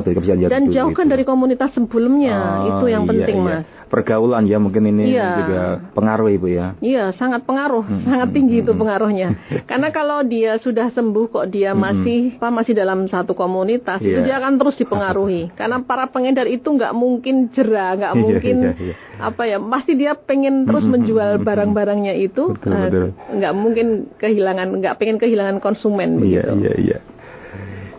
kegiatan 0.00 0.48
Dan 0.48 0.72
jauhkan 0.72 1.04
gitu. 1.04 1.12
dari 1.12 1.24
komunitas 1.28 1.76
sebelumnya, 1.76 2.36
oh, 2.40 2.68
itu 2.72 2.86
yang 2.88 3.04
iya, 3.04 3.10
penting, 3.12 3.36
iya. 3.36 3.44
Mas 3.44 3.80
pergaulan 3.90 4.46
ya 4.46 4.62
mungkin 4.62 4.86
ini 4.86 5.18
iya. 5.18 5.28
juga 5.42 5.62
pengaruh 5.98 6.30
ibu 6.30 6.46
ya. 6.46 6.78
Iya 6.78 7.10
sangat 7.18 7.42
pengaruh, 7.42 7.82
hmm. 7.82 8.06
sangat 8.06 8.28
tinggi 8.30 8.62
hmm. 8.62 8.64
itu 8.64 8.72
pengaruhnya. 8.78 9.28
Karena 9.70 9.90
kalau 9.90 10.22
dia 10.22 10.62
sudah 10.62 10.94
sembuh 10.94 11.26
kok 11.26 11.46
dia 11.50 11.74
hmm. 11.74 11.82
masih 11.82 12.20
apa 12.38 12.48
masih 12.54 12.72
dalam 12.78 13.10
satu 13.10 13.34
komunitas 13.34 13.98
yeah. 14.00 14.08
itu 14.14 14.20
iya. 14.22 14.26
dia 14.30 14.34
akan 14.38 14.54
terus 14.62 14.78
dipengaruhi. 14.78 15.50
Karena 15.58 15.82
para 15.82 16.06
pengedar 16.06 16.46
itu 16.46 16.70
nggak 16.70 16.94
mungkin 16.94 17.50
jerah, 17.50 17.98
nggak 17.98 18.14
iya, 18.16 18.22
mungkin 18.22 18.56
yeah, 18.62 18.74
yeah, 18.78 18.94
yeah. 18.94 19.26
apa 19.26 19.42
ya, 19.50 19.58
pasti 19.58 19.92
dia 19.98 20.12
pengen 20.14 20.64
terus 20.64 20.86
menjual 20.86 21.42
barang-barangnya 21.42 22.14
itu, 22.14 22.54
eh, 22.54 23.10
nggak 23.10 23.52
uh, 23.52 23.58
mungkin 23.58 24.08
kehilangan, 24.16 24.70
nggak 24.80 24.96
pengen 25.02 25.09
kehilangan 25.16 25.58
konsumen 25.58 26.20
iya, 26.22 26.46
begitu. 26.46 26.54
Iya 26.54 26.54
iya 26.54 26.74
iya. 26.78 26.98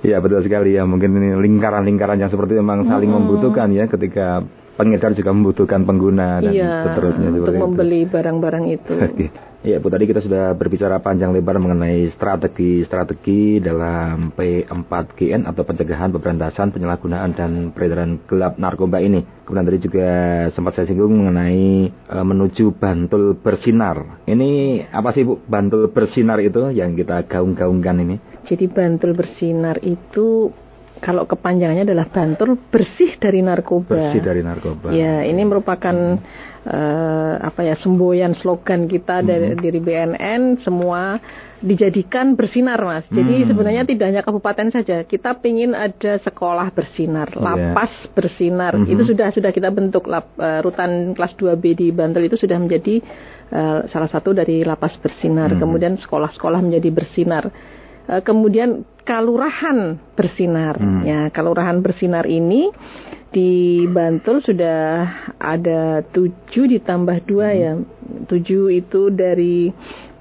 Iya 0.02 0.18
betul 0.18 0.42
sekali 0.42 0.74
ya 0.74 0.84
mungkin 0.90 1.14
ini 1.14 1.38
lingkaran-lingkaran 1.38 2.18
yang 2.18 2.34
seperti 2.34 2.58
itu 2.58 2.62
memang 2.66 2.90
saling 2.90 3.14
hmm. 3.14 3.18
membutuhkan 3.22 3.70
ya 3.70 3.86
ketika 3.86 4.42
pengedar 4.74 5.14
juga 5.14 5.30
membutuhkan 5.30 5.86
pengguna 5.86 6.42
dan 6.42 6.54
iya, 6.54 6.90
seterusnya 6.90 7.28
untuk 7.38 7.54
membeli 7.54 8.02
barang-barang 8.10 8.66
itu. 8.72 8.94
Ya, 9.62 9.78
Bu 9.78 9.94
tadi 9.94 10.10
kita 10.10 10.26
sudah 10.26 10.58
berbicara 10.58 10.98
panjang 11.06 11.38
lebar 11.38 11.62
mengenai 11.62 12.10
strategi-strategi 12.18 13.62
dalam 13.62 14.34
P4GN 14.34 15.46
atau 15.46 15.62
pencegahan 15.62 16.10
pemberantasan 16.10 16.74
penyalahgunaan 16.74 17.38
dan 17.38 17.70
peredaran 17.70 18.18
gelap 18.26 18.58
narkoba 18.58 18.98
ini. 19.06 19.22
Kemudian 19.46 19.70
tadi 19.70 19.80
juga 19.86 20.10
sempat 20.58 20.82
saya 20.82 20.90
singgung 20.90 21.14
mengenai 21.14 21.94
e, 21.94 22.18
menuju 22.26 22.74
Bantul 22.74 23.38
bersinar. 23.38 24.26
Ini 24.26 24.82
apa 24.90 25.14
sih 25.14 25.30
Bu 25.30 25.38
Bantul 25.46 25.94
bersinar 25.94 26.42
itu 26.42 26.74
yang 26.74 26.98
kita 26.98 27.30
gaung-gaungkan 27.30 28.02
ini? 28.02 28.18
Jadi 28.50 28.66
Bantul 28.66 29.14
bersinar 29.14 29.78
itu 29.86 30.50
kalau 31.02 31.26
kepanjangannya 31.26 31.84
adalah 31.84 32.06
Bantul 32.08 32.62
bersih 32.70 33.18
dari 33.18 33.42
narkoba. 33.42 34.14
Bersih 34.14 34.22
dari 34.22 34.46
narkoba. 34.46 34.94
Ya, 34.94 35.26
ini 35.26 35.42
merupakan 35.42 36.22
hmm. 36.22 36.70
uh, 36.70 37.36
apa 37.42 37.66
ya 37.66 37.74
semboyan 37.82 38.38
slogan 38.38 38.86
kita 38.86 39.26
dari, 39.26 39.58
hmm. 39.58 39.60
dari 39.60 39.80
BNN 39.82 40.42
semua 40.62 41.18
dijadikan 41.58 42.38
bersinar, 42.38 42.78
Mas. 42.86 43.10
Jadi 43.10 43.42
hmm. 43.42 43.48
sebenarnya 43.50 43.84
tidak 43.90 44.06
hanya 44.14 44.22
kabupaten 44.22 44.70
saja. 44.70 45.02
Kita 45.02 45.42
ingin 45.42 45.74
ada 45.74 46.22
sekolah 46.22 46.70
bersinar, 46.70 47.34
iya. 47.34 47.42
lapas 47.42 47.94
yeah. 47.98 48.14
bersinar. 48.14 48.74
Hmm. 48.78 48.86
Itu 48.86 49.02
sudah 49.02 49.34
sudah 49.34 49.50
kita 49.50 49.74
bentuk 49.74 50.06
lap, 50.06 50.38
uh, 50.38 50.62
rutan 50.62 51.18
kelas 51.18 51.34
2B 51.34 51.82
di 51.82 51.90
Bantul 51.90 52.30
itu 52.30 52.38
sudah 52.38 52.62
menjadi 52.62 53.02
uh, 53.50 53.90
salah 53.90 54.10
satu 54.10 54.38
dari 54.38 54.62
lapas 54.62 54.94
bersinar. 55.02 55.50
Hmm. 55.58 55.66
Kemudian 55.66 55.98
sekolah-sekolah 55.98 56.62
menjadi 56.62 56.94
bersinar 56.94 57.50
kemudian 58.20 58.84
kalurahan 59.08 59.96
bersinar 60.20 60.76
hmm. 60.76 61.02
ya 61.08 61.20
kalurahan 61.32 61.80
bersinar 61.80 62.28
ini 62.28 62.68
di 63.32 63.88
Bantul 63.88 64.44
sudah 64.44 65.08
ada 65.40 66.04
tujuh 66.04 66.68
ditambah 66.68 67.24
dua 67.24 67.56
hmm. 67.56 67.60
ya 67.64 67.72
tujuh 68.28 68.68
itu 68.76 69.08
dari 69.08 69.72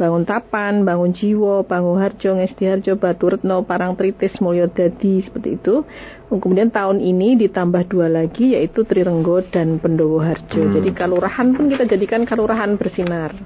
Bangun 0.01 0.25
Tapan, 0.25 0.87
Bangun 0.87 1.13
Jiwo, 1.13 1.67
Bangun 1.67 2.01
Harjo, 2.01 2.33
Ngesti 2.33 2.65
Harjo, 2.65 2.97
Batu 2.97 3.37
Retno, 3.37 3.69
Parang 3.69 3.99
Tritis, 3.99 4.33
Mulyo 4.41 4.73
Dadi 4.73 5.21
seperti 5.21 5.61
itu. 5.61 5.85
Kemudian 6.33 6.73
tahun 6.73 7.05
ini 7.05 7.37
ditambah 7.37 7.85
dua 7.85 8.09
lagi 8.09 8.57
yaitu 8.57 8.89
Trirenggo 8.89 9.45
dan 9.45 9.77
Pendowo 9.77 10.25
Harjo. 10.25 10.63
Hmm. 10.65 10.73
Jadi 10.73 10.91
kalurahan 10.97 11.53
pun 11.53 11.69
kita 11.69 11.85
jadikan 11.85 12.25
kalurahan 12.25 12.81
bersinar 12.81 13.37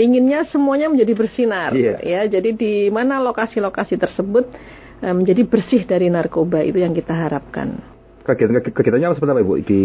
inginnya 0.00 0.48
semuanya 0.48 0.88
menjadi 0.88 1.12
bersinar 1.12 1.70
yeah. 1.76 2.00
ya 2.00 2.20
jadi 2.26 2.56
di 2.56 2.88
mana 2.88 3.20
lokasi-lokasi 3.20 4.00
tersebut 4.00 4.48
uh, 5.04 5.14
menjadi 5.14 5.44
bersih 5.44 5.84
dari 5.84 6.08
narkoba 6.08 6.64
itu 6.64 6.80
yang 6.80 6.96
kita 6.96 7.12
harapkan 7.12 7.78
kegiatan 8.24 8.64
kegiatannya 8.64 9.16
seperti 9.16 9.32
apa 9.32 9.42
ibu 9.42 9.54
di 9.60 9.82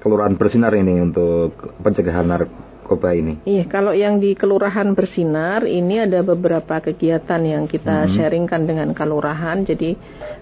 kelurahan 0.00 0.34
bersinar 0.36 0.72
ini 0.76 1.00
untuk 1.00 1.56
pencegahan 1.80 2.28
narkoba 2.28 3.16
ini 3.16 3.44
iya 3.44 3.64
kalau 3.66 3.92
yang 3.96 4.20
di 4.20 4.36
kelurahan 4.36 4.92
bersinar 4.96 5.64
ini 5.68 6.04
ada 6.04 6.24
beberapa 6.24 6.80
kegiatan 6.80 7.40
yang 7.44 7.64
kita 7.66 8.06
hmm. 8.06 8.12
sharingkan 8.16 8.62
dengan 8.64 8.88
kelurahan 8.96 9.64
jadi 9.64 9.96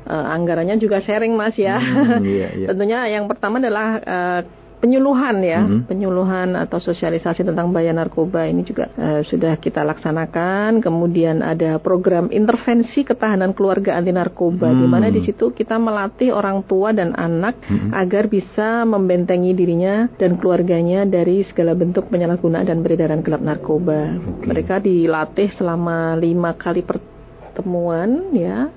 uh, 0.07 0.35
anggarannya 0.35 0.77
juga 0.79 1.03
sharing 1.03 1.35
mas 1.35 1.57
ya 1.57 1.79
hmm, 1.79 2.23
iya, 2.23 2.49
iya. 2.55 2.67
tentunya 2.71 3.01
yang 3.09 3.27
pertama 3.31 3.63
adalah 3.63 3.89
uh, 4.03 4.41
penyuluhan 4.79 5.37
ya, 5.43 5.61
mm-hmm. 5.63 5.91
penyuluhan 5.91 6.55
atau 6.55 6.79
sosialisasi 6.79 7.43
tentang 7.43 7.71
bahaya 7.75 7.91
narkoba 7.91 8.47
ini 8.47 8.63
juga 8.63 8.91
uh, 8.95 9.21
sudah 9.27 9.59
kita 9.59 9.83
laksanakan. 9.83 10.79
Kemudian 10.79 11.43
ada 11.43 11.83
program 11.83 12.31
intervensi 12.31 13.03
ketahanan 13.03 13.53
keluarga 13.53 13.99
anti 13.99 14.15
narkoba 14.15 14.71
mm-hmm. 14.71 14.83
di 14.83 14.87
mana 14.87 15.07
di 15.11 15.21
situ 15.27 15.51
kita 15.51 15.77
melatih 15.77 16.31
orang 16.31 16.63
tua 16.65 16.95
dan 16.95 17.13
anak 17.19 17.59
mm-hmm. 17.59 17.91
agar 17.93 18.25
bisa 18.31 18.87
membentengi 18.87 19.53
dirinya 19.53 20.07
dan 20.15 20.39
keluarganya 20.39 21.03
dari 21.05 21.43
segala 21.47 21.75
bentuk 21.75 22.07
penyalahgunaan 22.09 22.67
dan 22.67 22.81
peredaran 22.81 23.21
gelap 23.21 23.43
narkoba. 23.43 24.15
Okay. 24.15 24.47
Mereka 24.47 24.75
dilatih 24.81 25.49
selama 25.59 26.15
lima 26.15 26.55
kali 26.55 26.87
pertemuan 26.87 28.31
ya 28.31 28.71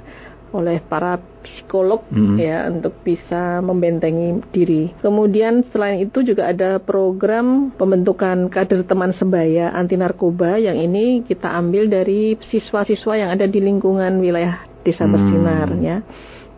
oleh 0.51 0.83
para 0.83 1.19
psikolog 1.41 2.03
hmm. 2.11 2.37
ya 2.37 2.67
untuk 2.69 2.93
bisa 3.01 3.59
membentengi 3.63 4.43
diri. 4.51 4.91
Kemudian 4.99 5.65
selain 5.71 6.05
itu 6.05 6.21
juga 6.21 6.51
ada 6.51 6.77
program 6.77 7.71
pembentukan 7.75 8.51
kader 8.51 8.85
teman 8.85 9.15
sebaya 9.17 9.73
anti 9.73 9.97
narkoba 9.97 10.59
yang 10.61 10.77
ini 10.77 11.25
kita 11.25 11.49
ambil 11.49 11.87
dari 11.87 12.37
siswa-siswa 12.37 13.13
yang 13.17 13.29
ada 13.33 13.47
di 13.47 13.59
lingkungan 13.63 14.21
wilayah 14.21 14.61
desa 14.85 15.07
hmm. 15.07 15.13
bersinar 15.13 15.67
ya. 15.81 15.97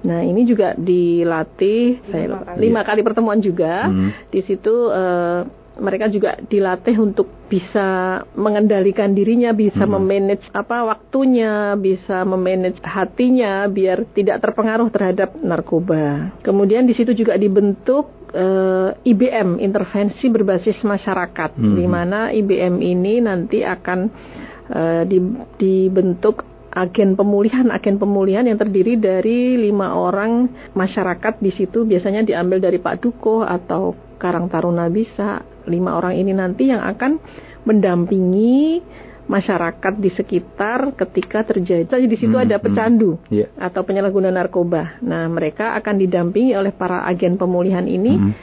Nah 0.04 0.20
ini 0.20 0.44
juga 0.44 0.76
dilatih 0.76 2.04
lima, 2.04 2.12
saya, 2.12 2.28
kali. 2.44 2.58
lima 2.60 2.82
kali 2.84 3.02
pertemuan 3.02 3.40
juga 3.40 3.88
hmm. 3.88 4.10
di 4.30 4.40
situ. 4.44 4.92
Uh, 4.92 5.63
mereka 5.78 6.06
juga 6.06 6.38
dilatih 6.38 6.98
untuk 7.02 7.50
bisa 7.50 8.22
mengendalikan 8.38 9.14
dirinya, 9.14 9.54
bisa 9.54 9.86
hmm. 9.86 9.94
memanage 9.98 10.46
apa 10.54 10.86
waktunya, 10.86 11.74
bisa 11.78 12.22
memanage 12.26 12.78
hatinya 12.82 13.66
biar 13.70 14.06
tidak 14.14 14.42
terpengaruh 14.42 14.90
terhadap 14.94 15.34
narkoba. 15.38 16.34
Kemudian 16.46 16.86
di 16.86 16.94
situ 16.94 17.14
juga 17.18 17.38
dibentuk 17.38 18.10
uh, 18.34 18.94
eh, 18.94 19.12
IBM, 19.14 19.62
intervensi 19.62 20.30
berbasis 20.30 20.82
masyarakat, 20.86 21.58
hmm. 21.58 21.76
di 21.78 21.86
mana 21.90 22.30
IBM 22.30 22.76
ini 22.82 23.22
nanti 23.22 23.66
akan 23.66 24.00
uh, 24.70 25.04
dibentuk 25.58 26.54
agen 26.74 27.14
pemulihan 27.14 27.70
agen 27.70 28.02
pemulihan 28.02 28.50
yang 28.50 28.58
terdiri 28.58 28.98
dari 28.98 29.62
lima 29.62 29.94
orang 29.94 30.50
masyarakat 30.74 31.38
di 31.38 31.54
situ 31.54 31.86
biasanya 31.86 32.26
diambil 32.26 32.58
dari 32.58 32.82
Pak 32.82 32.98
Duko 32.98 33.46
atau 33.46 33.94
Karang 34.18 34.50
Taruna 34.50 34.90
bisa 34.90 35.53
lima 35.68 35.96
orang 35.96 36.18
ini 36.20 36.32
nanti 36.36 36.70
yang 36.72 36.84
akan 36.84 37.20
mendampingi 37.64 38.84
masyarakat 39.24 39.94
di 40.00 40.12
sekitar 40.12 40.94
ketika 41.00 41.48
terjadi. 41.48 41.88
Jadi 41.88 42.06
di 42.12 42.18
situ 42.20 42.36
hmm, 42.36 42.44
ada 42.44 42.58
hmm. 42.60 42.66
pecandu 42.66 43.12
hmm, 43.16 43.32
yeah. 43.32 43.50
atau 43.56 43.88
penyalahguna 43.88 44.30
narkoba. 44.30 45.00
Nah, 45.00 45.32
mereka 45.32 45.80
akan 45.80 45.96
didampingi 45.96 46.54
oleh 46.54 46.76
para 46.76 47.08
agen 47.08 47.40
pemulihan 47.40 47.88
ini. 47.88 48.14
Hmm. 48.20 48.34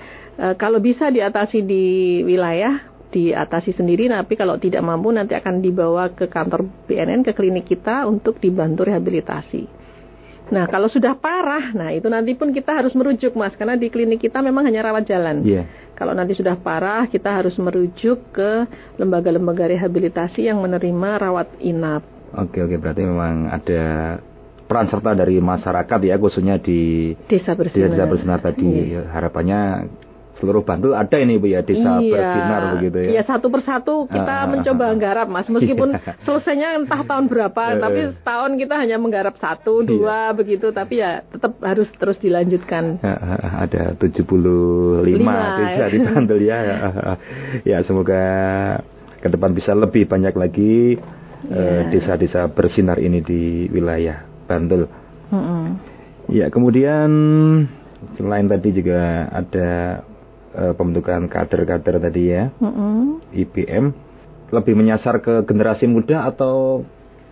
E, 0.40 0.46
kalau 0.56 0.80
bisa 0.80 1.12
diatasi 1.12 1.60
di 1.60 1.84
wilayah, 2.24 2.80
diatasi 3.12 3.76
sendiri. 3.76 4.08
Tapi 4.08 4.34
kalau 4.40 4.56
tidak 4.56 4.80
mampu, 4.80 5.12
nanti 5.12 5.36
akan 5.36 5.60
dibawa 5.60 6.16
ke 6.16 6.32
kantor 6.32 6.64
BNN, 6.88 7.28
ke 7.28 7.36
klinik 7.36 7.68
kita 7.68 8.08
untuk 8.08 8.40
dibantu 8.40 8.88
rehabilitasi. 8.88 9.79
Nah, 10.50 10.66
kalau 10.66 10.90
sudah 10.90 11.14
parah, 11.14 11.70
nah 11.70 11.94
itu 11.94 12.10
nanti 12.10 12.34
pun 12.34 12.50
kita 12.50 12.82
harus 12.82 12.90
merujuk, 12.98 13.38
Mas, 13.38 13.54
karena 13.54 13.78
di 13.78 13.86
klinik 13.86 14.18
kita 14.18 14.42
memang 14.42 14.66
hanya 14.66 14.90
rawat 14.90 15.06
jalan. 15.06 15.46
Yeah. 15.46 15.70
Kalau 15.94 16.10
nanti 16.10 16.34
sudah 16.34 16.58
parah, 16.58 17.06
kita 17.06 17.30
harus 17.30 17.54
merujuk 17.54 18.34
ke 18.34 18.66
lembaga-lembaga 18.98 19.70
rehabilitasi 19.70 20.50
yang 20.50 20.58
menerima 20.58 21.10
rawat 21.22 21.48
inap. 21.62 22.02
Oke, 22.34 22.66
oke, 22.66 22.76
berarti 22.82 23.02
memang 23.06 23.46
ada 23.46 23.82
peran 24.66 24.90
serta 24.90 25.14
dari 25.14 25.38
masyarakat 25.38 25.98
ya, 26.02 26.14
khususnya 26.18 26.58
di 26.58 27.14
desa 27.30 27.54
bersinar, 27.54 27.94
desa 27.94 28.04
bersinar 28.10 28.38
tadi. 28.42 28.94
Yeah. 28.98 29.06
Harapannya 29.06 29.60
seluruh 30.40 30.64
Bantul 30.64 30.96
ada 30.96 31.16
ini 31.20 31.36
Bu 31.36 31.52
ya 31.52 31.60
desa 31.60 32.00
iya, 32.00 32.16
bersinar 32.16 32.60
begitu 32.80 32.98
ya. 33.04 33.10
Iya 33.20 33.22
satu 33.28 33.52
persatu 33.52 34.08
kita 34.08 34.34
uh, 34.42 34.48
mencoba 34.48 34.84
uh, 34.88 34.96
garap 34.96 35.28
Mas 35.28 35.46
meskipun 35.46 35.92
iya. 36.00 36.16
selesainya 36.24 36.68
entah 36.80 37.04
tahun 37.04 37.28
berapa 37.28 37.62
uh, 37.76 37.78
tapi 37.78 38.00
tahun 38.24 38.56
kita 38.56 38.74
hanya 38.80 38.96
menggarap 38.96 39.36
satu 39.36 39.84
iya. 39.84 39.88
dua 39.92 40.18
iya. 40.32 40.34
begitu 40.34 40.66
tapi 40.72 41.04
ya 41.04 41.20
tetap 41.28 41.60
harus 41.60 41.86
terus 41.92 42.16
dilanjutkan. 42.18 43.04
Uh, 43.04 43.12
uh, 43.12 43.50
ada 43.68 43.92
75 43.94 45.04
Lima. 45.04 45.60
desa 45.60 45.84
di 45.92 45.98
Bantul 46.08 46.40
ya. 46.40 46.58
ya 47.62 47.78
semoga 47.84 48.24
ke 49.20 49.28
depan 49.28 49.52
bisa 49.52 49.76
lebih 49.76 50.08
banyak 50.08 50.32
lagi 50.32 50.96
desa-desa 51.92 52.48
uh, 52.48 52.50
bersinar 52.52 52.96
ini 52.96 53.20
di 53.20 53.68
wilayah 53.68 54.24
Bantul. 54.48 54.88
Uh 55.28 55.36
-uh. 55.36 55.64
Ya 56.30 56.48
kemudian 56.48 57.10
selain 58.16 58.48
tadi 58.48 58.72
juga 58.72 59.28
ada 59.28 60.00
uh, 60.54 60.72
pembentukan 60.74 61.26
kader-kader 61.30 61.96
tadi 62.02 62.22
ya, 62.32 62.50
mm-hmm. 62.56 63.30
IPM 63.34 63.84
lebih 64.50 64.74
menyasar 64.74 65.22
ke 65.22 65.46
generasi 65.46 65.86
muda 65.86 66.26
atau 66.26 66.82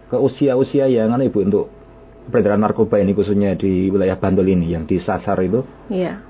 ke 0.09 0.17
usia-usia 0.17 0.87
yang 0.87 1.11
mana 1.11 1.27
ibu 1.27 1.43
untuk 1.43 1.67
peredaran 2.31 2.61
narkoba 2.63 3.01
ini 3.01 3.17
khususnya 3.17 3.57
di 3.59 3.91
wilayah 3.91 4.17
Bantul 4.21 4.47
ini 4.49 4.73
yang 4.73 4.85
disasar 4.87 5.41
itu? 5.43 5.65
Iya. 5.91 6.28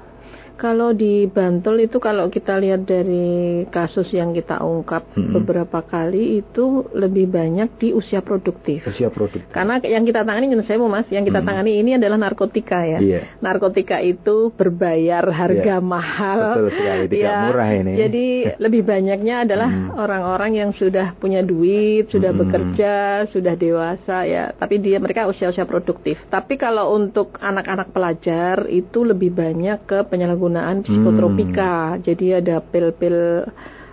Kalau 0.59 0.91
di 0.91 1.31
Bantul 1.31 1.87
itu 1.87 2.03
kalau 2.03 2.27
kita 2.27 2.59
lihat 2.59 2.83
dari 2.83 3.63
kasus 3.71 4.11
yang 4.11 4.35
kita 4.35 4.59
ungkap 4.59 5.07
hmm. 5.15 5.39
beberapa 5.39 5.87
kali 5.87 6.43
itu 6.43 6.83
lebih 6.99 7.31
banyak 7.31 7.79
di 7.79 7.89
usia 7.95 8.27
produktif. 8.27 8.83
Usia 8.83 9.07
produktif. 9.07 9.47
Karena 9.55 9.79
yang 9.87 10.03
kita 10.03 10.27
tangani 10.27 10.51
saya 10.67 10.83
mau 10.83 10.91
Mas, 10.91 11.07
yang 11.15 11.23
kita 11.23 11.39
hmm. 11.39 11.47
tangani 11.47 11.73
ini 11.79 11.91
adalah 11.95 12.19
narkotika 12.19 12.83
ya. 12.83 12.99
Yeah. 12.99 13.39
Narkotika 13.39 14.03
itu 14.03 14.51
berbayar 14.51 15.23
harga 15.31 15.79
yeah. 15.79 15.79
mahal. 15.79 16.67
Betul 16.67 16.75
sekali, 16.75 17.05
tidak 17.07 17.23
ya, 17.23 17.39
murah 17.47 17.71
ini. 17.79 17.93
Jadi 17.95 18.27
lebih 18.67 18.83
banyaknya 18.83 19.35
adalah 19.47 19.71
hmm. 19.71 19.95
orang-orang 19.95 20.51
hmm. 20.51 20.59
yang 20.59 20.71
sudah 20.75 21.07
punya 21.15 21.47
duit, 21.47 22.11
sudah 22.11 22.35
hmm. 22.35 22.41
bekerja, 22.43 22.97
sudah 23.31 23.55
dewasa 23.55 24.27
ya, 24.27 24.51
tapi 24.59 24.83
dia 24.83 24.99
mereka 24.99 25.31
usia-usia 25.31 25.63
produktif. 25.71 26.19
Tapi 26.27 26.59
kalau 26.59 26.99
untuk 26.99 27.39
anak-anak 27.39 27.95
pelajar 27.95 28.67
itu 28.67 29.07
lebih 29.07 29.31
banyak 29.31 29.87
ke 29.87 30.03
penyalahgunaan 30.03 30.48
penggunaan 30.49 30.81
psikotropika. 30.81 32.01
Hmm. 32.01 32.01
Jadi 32.01 32.27
ada 32.33 32.57
pil-pil 32.65 33.45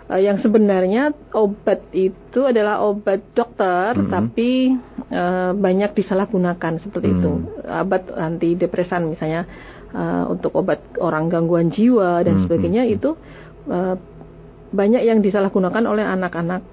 uh, 0.07 0.21
yang 0.23 0.39
sebenarnya 0.39 1.11
obat 1.35 1.83
itu 1.91 2.47
adalah 2.47 2.79
obat 2.79 3.19
dokter, 3.35 3.99
hmm. 3.99 4.07
tapi 4.07 4.71
uh, 5.11 5.51
banyak 5.51 5.91
disalahgunakan 5.91 6.79
seperti 6.79 7.11
hmm. 7.11 7.17
itu. 7.19 7.31
Obat 7.67 8.07
antidepresan 8.15 9.11
misalnya 9.11 9.43
uh, 9.91 10.31
untuk 10.31 10.55
obat 10.55 10.79
orang 11.03 11.27
gangguan 11.27 11.67
jiwa 11.67 12.23
dan 12.23 12.39
hmm. 12.39 12.43
sebagainya 12.47 12.83
hmm. 12.87 12.95
itu 12.95 13.09
uh, 13.67 13.99
banyak 14.71 15.03
yang 15.03 15.19
disalahgunakan 15.19 15.83
oleh 15.83 16.07
anak-anak 16.07 16.63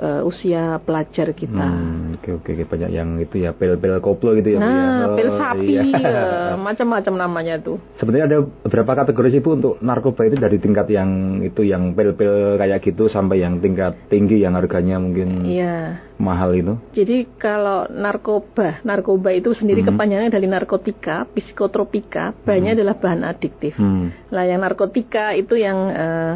uh, 0.00 0.22
usia 0.28 0.78
pelajar 0.82 1.32
kita. 1.32 1.66
Hmm, 1.66 2.16
oke 2.20 2.40
oke 2.42 2.52
banyak 2.68 2.90
yang 2.92 3.16
itu 3.20 3.42
ya 3.42 3.56
pil-pil 3.56 3.98
koplo 4.00 4.36
gitu 4.36 4.56
ya. 4.56 4.58
Nah, 4.60 4.70
ya. 4.70 5.06
Oh, 5.08 5.16
pil 5.16 5.30
sapi 5.36 5.66
iya. 5.72 5.82
ya, 5.96 6.24
macam-macam 6.66 7.14
namanya 7.16 7.54
tuh. 7.60 7.80
Sebenarnya 8.00 8.26
ada 8.28 8.38
beberapa 8.44 8.92
kategori 9.04 9.28
sih 9.36 9.42
Bu 9.42 9.56
untuk 9.56 9.74
narkoba 9.80 10.28
itu 10.28 10.36
dari 10.36 10.56
tingkat 10.60 10.86
yang 10.92 11.40
itu 11.44 11.62
yang 11.64 11.96
pil-pil 11.96 12.60
kayak 12.60 12.80
gitu 12.84 13.08
sampai 13.08 13.42
yang 13.42 13.60
tingkat 13.60 13.96
tinggi 14.12 14.44
yang 14.44 14.54
harganya 14.56 15.00
mungkin 15.00 15.44
iya. 15.48 16.00
mahal 16.20 16.52
itu. 16.52 16.76
Jadi 16.92 17.28
kalau 17.40 17.88
narkoba, 17.88 18.80
narkoba 18.84 19.32
itu 19.32 19.52
sendiri 19.56 19.84
hmm. 19.84 19.90
kepanjangan 19.92 20.30
dari 20.32 20.46
narkotika, 20.48 21.28
psikotropika, 21.32 22.36
banyak 22.44 22.72
hmm. 22.72 22.78
adalah 22.80 22.96
bahan 22.96 23.22
adiktif. 23.24 23.76
Hmm. 23.76 24.12
Lah 24.32 24.44
yang 24.44 24.60
narkotika 24.64 25.32
itu 25.36 25.56
yang 25.56 25.78
uh, 25.92 26.34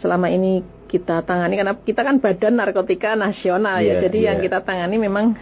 selama 0.00 0.28
ini 0.30 0.75
kita 0.86 1.20
tangani 1.26 1.58
karena 1.58 1.74
kita 1.76 2.00
kan 2.06 2.22
badan 2.22 2.54
narkotika 2.56 3.18
nasional 3.18 3.82
yeah, 3.82 3.86
ya. 3.86 3.92
Iya, 3.98 4.02
Jadi 4.08 4.18
yeah. 4.18 4.28
yang 4.32 4.38
kita 4.40 4.58
tangani 4.62 4.96
memang 4.96 5.36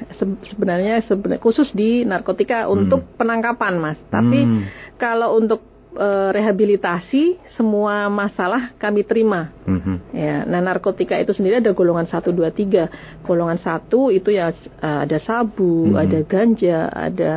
sebenarnya 0.50 1.04
sebenarnya 1.04 1.40
khusus 1.44 1.70
di 1.76 2.02
narkotika 2.02 2.66
hmm. 2.66 2.72
untuk 2.72 3.00
penangkapan, 3.20 3.74
Mas. 3.76 3.98
Tapi 4.08 4.40
hmm. 4.42 4.62
kalau 4.96 5.36
untuk 5.36 5.62
e, 5.94 6.08
rehabilitasi 6.34 7.54
semua 7.54 8.10
masalah 8.10 8.74
kami 8.80 9.06
terima. 9.06 9.54
Hmm. 9.68 10.02
Ya, 10.10 10.42
nah 10.48 10.64
narkotika 10.64 11.20
itu 11.20 11.36
sendiri 11.36 11.62
ada 11.62 11.70
golongan 11.76 12.08
1 12.08 12.24
2 12.24 13.22
3. 13.22 13.22
Golongan 13.22 13.60
1 13.60 14.16
itu 14.16 14.28
ya 14.32 14.50
e, 14.56 14.88
ada 14.88 15.18
sabu, 15.22 15.92
hmm. 15.92 16.00
ada 16.00 16.18
ganja, 16.26 16.78
ada 16.90 17.32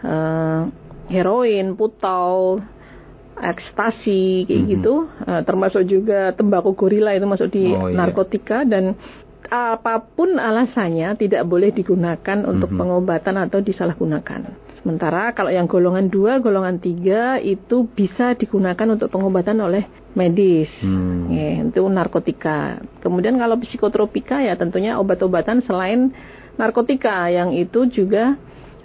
e, 0.00 0.14
heroin, 1.10 1.74
putau, 1.74 2.62
ekstasi 3.40 4.44
kayak 4.44 4.52
mm-hmm. 4.52 4.74
gitu, 4.76 4.94
uh, 5.08 5.42
termasuk 5.42 5.82
juga 5.88 6.30
tembakau 6.36 6.76
gorila 6.76 7.16
itu 7.16 7.26
masuk 7.26 7.48
di 7.48 7.72
oh, 7.72 7.88
iya. 7.88 7.96
narkotika 7.96 8.68
dan 8.68 8.94
apa 9.50 10.04
pun 10.04 10.38
alasannya 10.38 11.16
tidak 11.18 11.42
boleh 11.48 11.72
digunakan 11.74 12.44
untuk 12.46 12.70
mm-hmm. 12.70 12.80
pengobatan 12.80 13.36
atau 13.40 13.58
disalahgunakan. 13.64 14.70
Sementara 14.80 15.36
kalau 15.36 15.52
yang 15.52 15.68
golongan 15.68 16.08
2, 16.08 16.40
golongan 16.40 16.80
3 16.80 17.44
itu 17.44 17.84
bisa 17.92 18.32
digunakan 18.32 18.88
untuk 18.88 19.12
pengobatan 19.12 19.60
oleh 19.60 19.84
medis. 20.16 20.72
Hmm. 20.80 21.28
Ya, 21.28 21.60
itu 21.60 21.84
narkotika. 21.84 22.80
Kemudian 23.04 23.36
kalau 23.36 23.60
psikotropika 23.60 24.40
ya 24.40 24.56
tentunya 24.56 24.96
obat-obatan 24.96 25.60
selain 25.68 26.16
narkotika 26.56 27.28
yang 27.28 27.52
itu 27.52 27.92
juga 27.92 28.40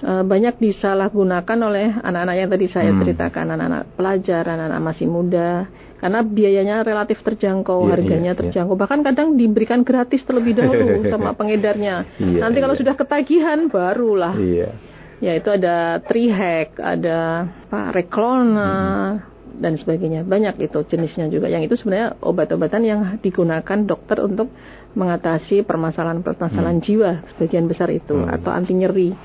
banyak 0.05 0.61
disalahgunakan 0.61 1.59
oleh 1.65 1.97
anak-anak 1.97 2.35
yang 2.37 2.49
tadi 2.53 2.67
saya 2.69 2.91
hmm. 2.93 2.99
ceritakan, 3.01 3.45
anak-anak 3.57 3.83
pelajar, 3.97 4.43
anak-anak 4.45 4.81
masih 4.85 5.07
muda, 5.09 5.65
karena 5.97 6.19
biayanya 6.21 6.75
relatif 6.85 7.25
terjangkau, 7.25 7.89
yeah, 7.89 7.91
harganya 7.97 8.31
yeah, 8.35 8.39
terjangkau, 8.39 8.77
yeah. 8.77 8.81
bahkan 8.85 9.01
kadang 9.01 9.33
diberikan 9.33 9.81
gratis 9.81 10.21
terlebih 10.21 10.53
dahulu 10.61 11.09
sama 11.09 11.33
pengedarnya. 11.33 12.05
Yeah, 12.21 12.45
Nanti 12.45 12.61
kalau 12.61 12.77
yeah. 12.77 12.81
sudah 12.85 12.95
ketagihan, 12.99 13.59
barulah. 13.65 14.37
Yeah. 14.37 14.77
Ya 15.23 15.31
itu 15.39 15.49
ada 15.49 16.03
trihack, 16.03 16.77
ada 16.77 17.49
apa, 17.65 17.95
reklona. 17.95 18.71
Hmm 18.71 19.33
dan 19.55 19.79
sebagainya 19.79 20.27
banyak 20.27 20.67
itu 20.67 20.83
jenisnya 20.83 21.31
juga 21.31 21.47
yang 21.47 21.63
itu 21.63 21.79
sebenarnya 21.79 22.19
obat-obatan 22.19 22.81
yang 22.83 22.99
digunakan 23.23 23.79
dokter 23.87 24.19
untuk 24.19 24.51
mengatasi 24.95 25.63
permasalahan-permasalahan 25.63 26.79
hmm. 26.79 26.85
jiwa 26.85 27.11
sebagian 27.35 27.65
besar 27.71 27.91
itu 27.91 28.19
hmm. 28.19 28.35
atau 28.35 28.51
anti 28.51 28.75
nyeri 28.75 29.15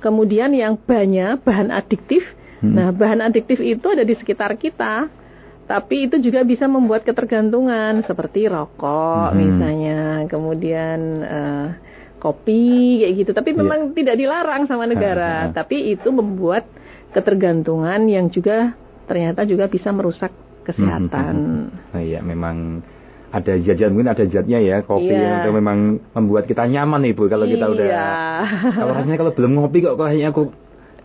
Kemudian 0.00 0.50
yang 0.56 0.80
banyak 0.80 1.44
bahan 1.44 1.68
adiktif. 1.70 2.24
Hmm. 2.60 2.76
Nah, 2.76 2.88
bahan 2.92 3.24
adiktif 3.24 3.60
itu 3.60 3.86
ada 3.92 4.04
di 4.04 4.16
sekitar 4.16 4.56
kita. 4.56 5.08
Tapi 5.70 6.10
itu 6.10 6.18
juga 6.18 6.42
bisa 6.42 6.66
membuat 6.66 7.06
ketergantungan 7.06 8.02
seperti 8.02 8.50
rokok 8.50 9.30
hmm. 9.30 9.38
misalnya, 9.38 10.00
kemudian 10.26 10.98
uh, 11.22 11.66
kopi 12.18 13.06
kayak 13.06 13.14
gitu. 13.22 13.30
Tapi 13.30 13.54
iya. 13.54 13.58
memang 13.62 13.80
yeah. 13.86 13.94
tidak 13.94 14.16
dilarang 14.18 14.62
sama 14.66 14.90
negara, 14.90 15.30
ha, 15.30 15.42
ha. 15.46 15.52
tapi 15.54 15.94
itu 15.94 16.10
membuat 16.10 16.66
ketergantungan 17.14 18.02
yang 18.10 18.26
juga 18.34 18.74
ternyata 19.06 19.46
juga 19.46 19.70
bisa 19.70 19.94
merusak 19.94 20.34
kesehatan. 20.66 21.34
Hmm. 21.38 21.94
Nah, 21.94 22.02
iya 22.02 22.18
memang 22.18 22.82
ada 23.30 23.52
zat-zat 23.62 23.90
mungkin 23.94 24.10
ada 24.10 24.24
zatnya 24.26 24.58
ya 24.58 24.82
kopi 24.82 25.14
yeah. 25.14 25.46
yang 25.46 25.54
memang 25.54 26.02
membuat 26.18 26.50
kita 26.50 26.66
nyaman 26.66 27.06
ibu 27.06 27.30
kalau 27.30 27.46
kita 27.46 27.70
udah 27.70 27.86
iya. 27.86 28.10
kalau 28.74 28.92
rasanya 28.98 29.18
kalau 29.22 29.32
belum 29.38 29.52
ngopi 29.54 29.78
kok 29.86 29.94
kayaknya 29.94 30.34
aku 30.34 30.50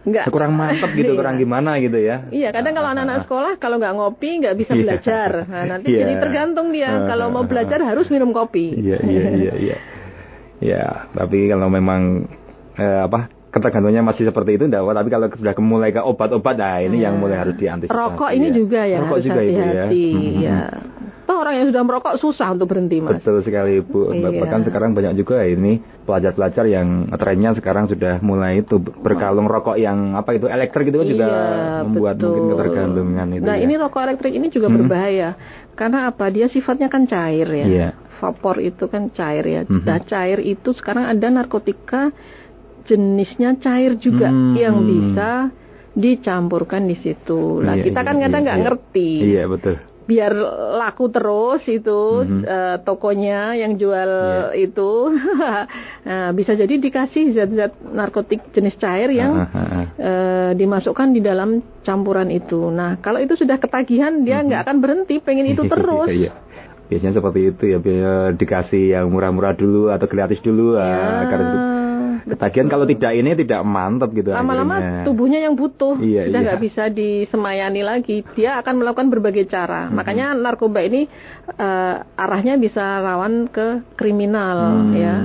Enggak. 0.05 0.29
kurang 0.29 0.53
mantep 0.53 0.93
gitu, 0.93 1.11
iya. 1.13 1.17
kurang 1.17 1.41
gimana 1.41 1.81
gitu 1.81 1.97
ya. 1.97 2.29
Iya, 2.29 2.53
kadang 2.53 2.77
kalau 2.77 2.93
anak-anak 2.93 3.25
sekolah 3.25 3.53
kalau 3.57 3.81
nggak 3.81 3.93
ngopi 3.97 4.29
nggak 4.37 4.53
bisa 4.53 4.73
iya. 4.77 4.81
belajar. 4.85 5.31
Nah, 5.49 5.63
nanti 5.65 5.87
yeah. 5.89 5.99
jadi 6.05 6.13
tergantung 6.21 6.69
dia. 6.69 7.09
kalau 7.09 7.33
mau 7.33 7.49
belajar 7.49 7.81
harus 7.81 8.05
minum 8.13 8.29
kopi. 8.29 8.77
Iya, 8.77 9.01
iya, 9.01 9.23
iya, 9.33 9.53
iya. 9.57 9.77
Ya, 10.61 11.09
tapi 11.09 11.49
kalau 11.49 11.73
memang 11.73 12.29
eh, 12.77 13.01
apa 13.01 13.33
ketergantungannya 13.49 14.03
masih 14.03 14.27
seperti 14.27 14.59
itu 14.59 14.67
enggak 14.67 14.83
tapi 14.83 15.07
kalau 15.07 15.25
sudah 15.31 15.55
mulai 15.63 15.89
ke 15.95 16.03
obat-obat 16.03 16.59
nah 16.59 16.75
ini 16.83 17.01
yang 17.01 17.15
mulai 17.17 17.39
harus 17.39 17.55
diantisipasi. 17.55 17.95
Rokok 17.95 18.31
ini 18.35 18.47
ya. 18.51 18.53
juga 18.53 18.79
ya 18.83 18.97
Rokok 18.99 19.15
harus 19.15 19.25
juga 19.25 19.41
hati-hati 19.41 20.07
ya. 20.43 20.59
Toh 21.25 21.41
orang 21.41 21.57
yang 21.57 21.67
sudah 21.73 21.81
merokok 21.81 22.15
susah 22.21 22.53
untuk 22.53 22.69
berhenti 22.69 23.01
mas. 23.01 23.17
Betul 23.17 23.41
sekali 23.41 23.81
Bu. 23.81 24.13
Iya. 24.13 24.29
Bahkan 24.45 24.61
sekarang 24.69 24.93
banyak 24.93 25.17
juga 25.17 25.41
ini 25.41 25.81
pelajar-pelajar 26.05 26.69
yang 26.69 27.09
trennya 27.17 27.57
sekarang 27.57 27.89
sudah 27.89 28.21
mulai 28.21 28.61
itu 28.61 28.77
berkalung 28.77 29.49
rokok 29.49 29.73
yang 29.81 30.13
apa 30.13 30.37
itu 30.37 30.45
elektrik 30.45 30.93
itu 30.93 31.01
kan 31.01 31.07
juga 31.09 31.25
iya, 31.25 31.81
membuat 31.81 32.21
betul. 32.21 32.29
mungkin 32.29 32.45
ketergantungan 32.53 33.27
itu. 33.33 33.45
Nah 33.49 33.57
ya. 33.57 33.63
ini 33.65 33.73
rokok 33.73 34.01
elektrik 34.05 34.33
ini 34.37 34.47
juga 34.53 34.67
hmm. 34.69 34.75
berbahaya 34.77 35.29
karena 35.73 35.99
apa? 36.13 36.25
Dia 36.29 36.45
sifatnya 36.45 36.93
kan 36.93 37.09
cair 37.09 37.49
ya. 37.49 37.65
Iya. 37.65 37.89
Vapor 38.21 38.61
itu 38.61 38.85
kan 38.85 39.09
cair 39.09 39.45
ya. 39.49 39.61
Hmm. 39.65 39.81
Nah 39.81 39.99
cair 40.05 40.45
itu 40.45 40.77
sekarang 40.77 41.09
ada 41.09 41.27
narkotika 41.33 42.13
jenisnya 42.85 43.57
cair 43.57 43.97
juga 43.97 44.29
hmm. 44.29 44.53
yang 44.53 44.77
bisa 44.85 45.49
dicampurkan 45.97 46.85
di 46.85 47.01
situ. 47.01 47.65
Nah, 47.65 47.79
iya, 47.79 47.87
kita 47.87 48.03
kan 48.05 48.19
iya, 48.19 48.29
kadang 48.29 48.41
nggak 48.45 48.59
iya, 48.61 48.65
ngerti. 48.69 49.09
Iya, 49.25 49.43
betul 49.49 49.94
biar 50.05 50.31
laku 50.77 51.09
terus 51.09 51.65
itu 51.65 52.21
mm-hmm. 52.21 52.41
uh, 52.45 52.77
tokonya 52.85 53.57
yang 53.57 53.73
jual 53.73 54.11
yeah. 54.53 54.69
itu 54.69 54.91
nah, 56.07 56.29
bisa 56.31 56.53
jadi 56.53 56.77
dikasih 56.77 57.33
zat-zat 57.33 57.73
narkotik 57.81 58.53
jenis 58.53 58.77
cair 58.77 59.09
yang 59.09 59.49
uh, 59.49 60.53
dimasukkan 60.53 61.09
di 61.09 61.25
dalam 61.25 61.65
campuran 61.81 62.29
itu. 62.29 62.69
Nah 62.69 63.01
kalau 63.01 63.17
itu 63.17 63.33
sudah 63.33 63.57
ketagihan 63.57 64.21
dia 64.21 64.39
mm-hmm. 64.39 64.45
nggak 64.45 64.61
mm-hmm. 64.61 64.77
akan 64.77 64.77
berhenti 64.77 65.15
pengen 65.19 65.49
itu 65.49 65.65
terus. 65.73 66.09
yeah. 66.13 66.37
Biasanya 66.85 67.17
seperti 67.17 67.49
itu 67.49 67.63
ya, 67.65 67.81
biar 67.81 68.37
dikasih 68.37 68.93
yang 68.93 69.09
murah-murah 69.09 69.57
dulu 69.57 69.89
atau 69.89 70.05
gratis 70.05 70.37
dulu 70.45 70.77
ya. 70.77 71.25
karena 71.33 71.84
Ketagihan 72.23 72.67
kalau 72.71 72.85
tidak 72.87 73.11
ini 73.17 73.35
tidak 73.35 73.61
mantap 73.67 74.15
gitu. 74.15 74.31
Lama-lama 74.31 75.03
tubuhnya 75.03 75.43
yang 75.43 75.57
butuh 75.59 75.99
iya, 75.99 76.29
sudah 76.29 76.39
nggak 76.41 76.59
iya. 76.59 76.65
bisa 76.65 76.83
disemayani 76.87 77.81
lagi. 77.83 78.23
Dia 78.37 78.61
akan 78.63 78.79
melakukan 78.79 79.07
berbagai 79.11 79.51
cara. 79.51 79.91
Hmm. 79.91 79.99
Makanya 79.99 80.31
narkoba 80.37 80.79
ini 80.85 81.09
uh, 81.55 81.95
arahnya 82.15 82.55
bisa 82.55 83.03
rawan 83.03 83.51
ke 83.51 83.83
kriminal 83.99 84.85
hmm, 84.85 84.93
ya. 84.95 85.15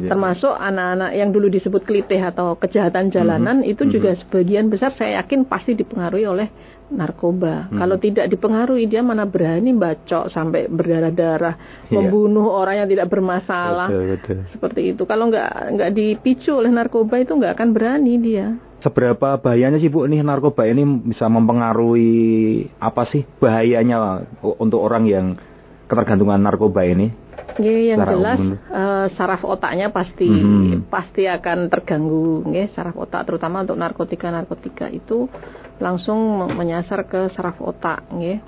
ya. 0.00 0.08
Termasuk 0.10 0.52
anak-anak 0.56 1.10
yang 1.12 1.30
dulu 1.30 1.52
disebut 1.52 1.84
klitih 1.84 2.20
atau 2.24 2.56
kejahatan 2.56 3.12
jalanan 3.12 3.60
hmm. 3.60 3.70
itu 3.70 3.84
hmm. 3.84 3.92
juga 3.92 4.10
sebagian 4.16 4.72
besar 4.72 4.96
saya 4.96 5.20
yakin 5.20 5.44
pasti 5.44 5.76
dipengaruhi 5.76 6.24
oleh 6.24 6.48
narkoba. 6.90 7.70
Hmm. 7.70 7.78
Kalau 7.78 7.96
tidak 7.96 8.26
dipengaruhi 8.26 8.90
dia 8.90 9.00
mana 9.00 9.24
berani 9.24 9.70
bacok 9.72 10.28
sampai 10.28 10.66
berdarah-darah, 10.66 11.54
yeah. 11.88 11.94
membunuh 11.94 12.50
orang 12.50 12.84
yang 12.84 12.88
tidak 12.90 13.06
bermasalah. 13.08 13.88
Betul, 13.88 14.04
betul. 14.18 14.38
Seperti 14.52 14.80
itu. 14.94 15.02
Kalau 15.06 15.30
nggak 15.30 15.50
nggak 15.78 15.90
dipicu 15.94 16.58
oleh 16.58 16.70
narkoba 16.74 17.22
itu 17.22 17.32
nggak 17.38 17.54
akan 17.56 17.68
berani 17.70 18.14
dia. 18.18 18.46
Seberapa 18.80 19.36
bahayanya 19.36 19.76
sih 19.76 19.92
Bu 19.92 20.08
nih 20.08 20.24
narkoba 20.24 20.64
ini 20.64 20.82
bisa 21.04 21.28
mempengaruhi 21.28 22.64
apa 22.80 23.04
sih 23.12 23.28
bahayanya 23.38 24.24
untuk 24.40 24.80
orang 24.80 25.04
yang 25.04 25.26
ketergantungan 25.86 26.40
narkoba 26.40 26.88
ini? 26.88 27.12
Ya, 27.58 27.92
yang 27.92 28.00
jelas 28.06 28.38
uh, 28.70 29.06
saraf 29.18 29.42
otaknya 29.42 29.90
pasti 29.90 30.28
hmm. 30.28 30.88
pasti 30.88 31.26
akan 31.26 31.66
terganggu, 31.66 32.46
ya, 32.54 32.70
saraf 32.72 32.94
otak 32.94 33.26
terutama 33.26 33.66
untuk 33.66 33.76
narkotika 33.76 34.30
narkotika 34.30 34.86
itu 34.86 35.26
langsung 35.80 36.46
menyasar 36.52 37.08
ke 37.08 37.32
saraf 37.32 37.56
otak 37.58 38.04
ya 38.20 38.38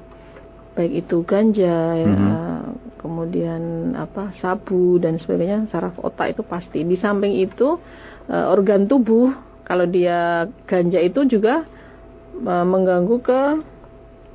baik 0.72 1.04
itu 1.04 1.16
ganja 1.24 1.96
ya 1.96 2.08
mm-hmm. 2.08 3.00
kemudian 3.00 3.62
apa 3.96 4.32
sabu 4.40 4.96
dan 4.96 5.20
sebagainya 5.20 5.68
saraf 5.68 5.96
otak 6.00 6.32
itu 6.36 6.42
pasti 6.44 6.84
di 6.84 6.96
samping 6.96 7.36
itu 7.40 7.76
uh, 8.28 8.46
organ 8.52 8.88
tubuh 8.88 9.32
kalau 9.64 9.84
dia 9.88 10.48
ganja 10.68 11.00
itu 11.00 11.24
juga 11.28 11.64
mengganggu 12.42 13.16
ke 13.20 13.40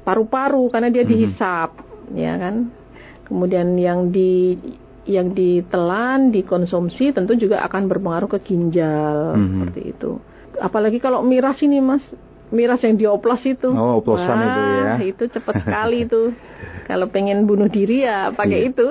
paru-paru 0.06 0.70
karena 0.70 0.94
dia 0.94 1.02
mm-hmm. 1.02 1.18
dihisap 1.18 1.70
ya 2.14 2.34
kan 2.38 2.70
kemudian 3.26 3.74
yang 3.76 4.14
di 4.14 4.56
yang 5.10 5.34
ditelan 5.34 6.30
dikonsumsi 6.30 7.16
tentu 7.16 7.34
juga 7.34 7.66
akan 7.66 7.90
berpengaruh 7.90 8.30
ke 8.38 8.40
ginjal 8.46 9.34
mm-hmm. 9.34 9.54
seperti 9.66 9.82
itu 9.90 10.12
apalagi 10.62 11.02
kalau 11.02 11.26
miras 11.26 11.58
ini 11.66 11.82
mas 11.82 12.06
miras 12.52 12.80
yang 12.84 12.96
dioplos 12.96 13.44
itu. 13.44 13.70
Oh, 13.72 14.00
oplosan 14.00 14.38
Wah, 14.40 14.48
itu 14.48 14.62
ya. 14.62 14.94
Itu 15.04 15.24
cepat 15.32 15.54
sekali 15.66 16.08
itu. 16.08 16.32
Kalau 16.88 17.12
pengen 17.12 17.44
bunuh 17.44 17.68
diri 17.68 18.08
ya 18.08 18.32
pakai 18.32 18.60
iya. 18.64 18.70
itu. 18.72 18.86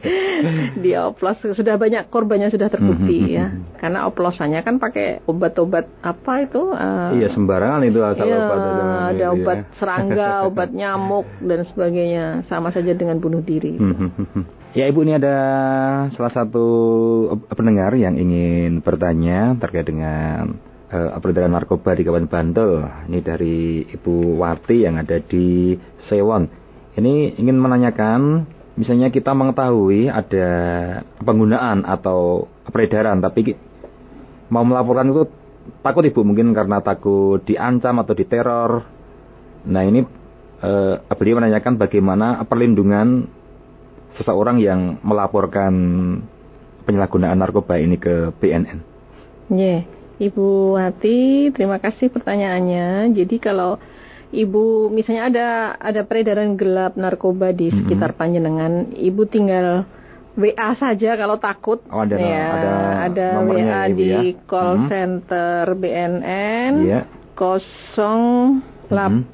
dioplos 0.84 1.36
sudah 1.52 1.76
banyak 1.76 2.08
korbannya 2.08 2.48
sudah 2.48 2.72
terbukti 2.72 3.20
mm-hmm, 3.20 3.36
ya. 3.36 3.46
Karena 3.76 4.08
oplosannya 4.08 4.60
kan 4.64 4.80
pakai 4.80 5.20
obat-obat 5.28 5.84
apa 6.00 6.32
itu? 6.48 6.72
Uh, 6.72 7.12
iya 7.20 7.28
sembarangan 7.36 7.84
itu 7.84 8.00
asal 8.00 8.24
iya, 8.24 8.36
obat. 8.40 8.58
Ada 9.12 9.26
obat 9.36 9.58
ya. 9.60 9.64
serangga, 9.76 10.30
obat 10.48 10.70
nyamuk 10.72 11.28
dan 11.44 11.60
sebagainya. 11.68 12.24
Sama 12.48 12.72
saja 12.72 12.96
dengan 12.96 13.20
bunuh 13.20 13.44
diri. 13.44 13.76
Mm-hmm, 13.76 14.72
ya 14.72 14.88
Ibu 14.88 15.04
ini 15.04 15.20
ada 15.20 15.36
salah 16.16 16.32
satu 16.32 16.66
pendengar 17.52 17.92
yang 18.00 18.16
ingin 18.16 18.80
bertanya 18.80 19.60
terkait 19.60 19.84
dengan 19.84 20.69
uh, 20.90 21.16
peredaran 21.22 21.54
narkoba 21.54 21.94
di 21.94 22.02
Kabupaten 22.02 22.28
Bantul. 22.28 22.82
Ini 23.08 23.18
dari 23.22 23.86
Ibu 23.86 24.36
Wati 24.42 24.84
yang 24.84 24.98
ada 24.98 25.22
di 25.22 25.78
Sewon. 26.10 26.50
Ini 26.98 27.38
ingin 27.38 27.56
menanyakan, 27.56 28.44
misalnya 28.74 29.14
kita 29.14 29.30
mengetahui 29.32 30.10
ada 30.10 30.48
penggunaan 31.22 31.86
atau 31.86 32.50
peredaran, 32.66 33.22
tapi 33.22 33.54
mau 34.50 34.66
melaporkan 34.66 35.14
itu 35.14 35.30
takut 35.86 36.02
ibu 36.02 36.26
mungkin 36.26 36.50
karena 36.50 36.82
takut 36.82 37.38
diancam 37.46 38.02
atau 38.02 38.14
diteror. 38.18 38.82
Nah 39.70 39.82
ini 39.86 40.02
uh, 40.60 40.94
beliau 41.14 41.38
menanyakan 41.38 41.78
bagaimana 41.78 42.42
perlindungan 42.44 43.30
seseorang 44.18 44.58
yang 44.58 44.98
melaporkan 45.06 45.72
penyalahgunaan 46.84 47.38
narkoba 47.38 47.78
ini 47.78 47.94
ke 47.96 48.34
BNN. 48.34 48.82
Yeah. 49.54 49.99
Ibu 50.20 50.76
Wati, 50.76 51.48
terima 51.56 51.80
kasih 51.80 52.12
pertanyaannya. 52.12 53.16
Jadi 53.16 53.40
kalau 53.40 53.80
Ibu 54.30 54.94
misalnya 54.94 55.26
ada 55.26 55.74
ada 55.80 56.06
peredaran 56.06 56.54
gelap 56.54 56.94
narkoba 56.94 57.50
di 57.50 57.66
sekitar 57.72 58.12
mm 58.12 58.14
-hmm. 58.14 58.20
Panjenengan, 58.20 58.72
Ibu 58.94 59.26
tinggal 59.26 59.82
WA 60.38 60.70
saja 60.78 61.18
kalau 61.18 61.34
takut. 61.42 61.82
Oh, 61.90 62.06
ada 62.06 62.14
ya, 62.14 62.46
ada, 62.54 62.70
ada 63.10 63.42
WA 63.42 63.58
ya, 63.58 63.90
di 63.90 64.14
ya? 64.14 64.22
call 64.46 64.76
mm 64.76 64.78
-hmm. 64.78 64.90
center 64.92 65.74
BNN 65.74 66.72
yeah. 66.86 67.10
0813 67.34 68.94
mm 68.94 69.26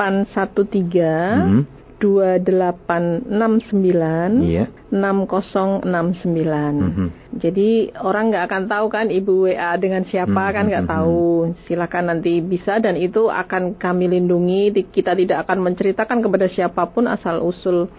-hmm. 1.44 1.76
2869 1.96 4.44
iya. 4.44 4.68
6069. 4.86 5.82
Mm 5.82 6.90
-hmm. 6.94 7.08
Jadi 7.42 7.90
orang 7.98 8.30
nggak 8.30 8.44
akan 8.46 8.62
tahu 8.70 8.86
kan 8.86 9.06
ibu 9.10 9.50
WA 9.50 9.74
dengan 9.82 10.06
siapa 10.06 10.30
mm 10.30 10.46
-hmm. 10.46 10.54
kan 10.54 10.64
nggak 10.70 10.84
mm-hmm. 10.86 11.02
tahu. 11.02 11.26
Silakan 11.66 12.04
nanti 12.14 12.38
bisa 12.38 12.78
dan 12.78 12.94
itu 12.94 13.26
akan 13.26 13.74
kami 13.74 14.06
lindungi. 14.06 14.70
Kita 14.86 15.18
tidak 15.18 15.46
akan 15.46 15.58
menceritakan 15.66 16.22
kepada 16.22 16.46
siapa 16.46 16.86
pun 16.86 17.10
asal 17.10 17.42
usul 17.42 17.90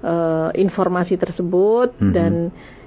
uh, 0.00 0.48
informasi 0.56 1.20
tersebut 1.20 1.92
mm 1.92 2.00
-hmm. 2.00 2.12
dan 2.16 2.32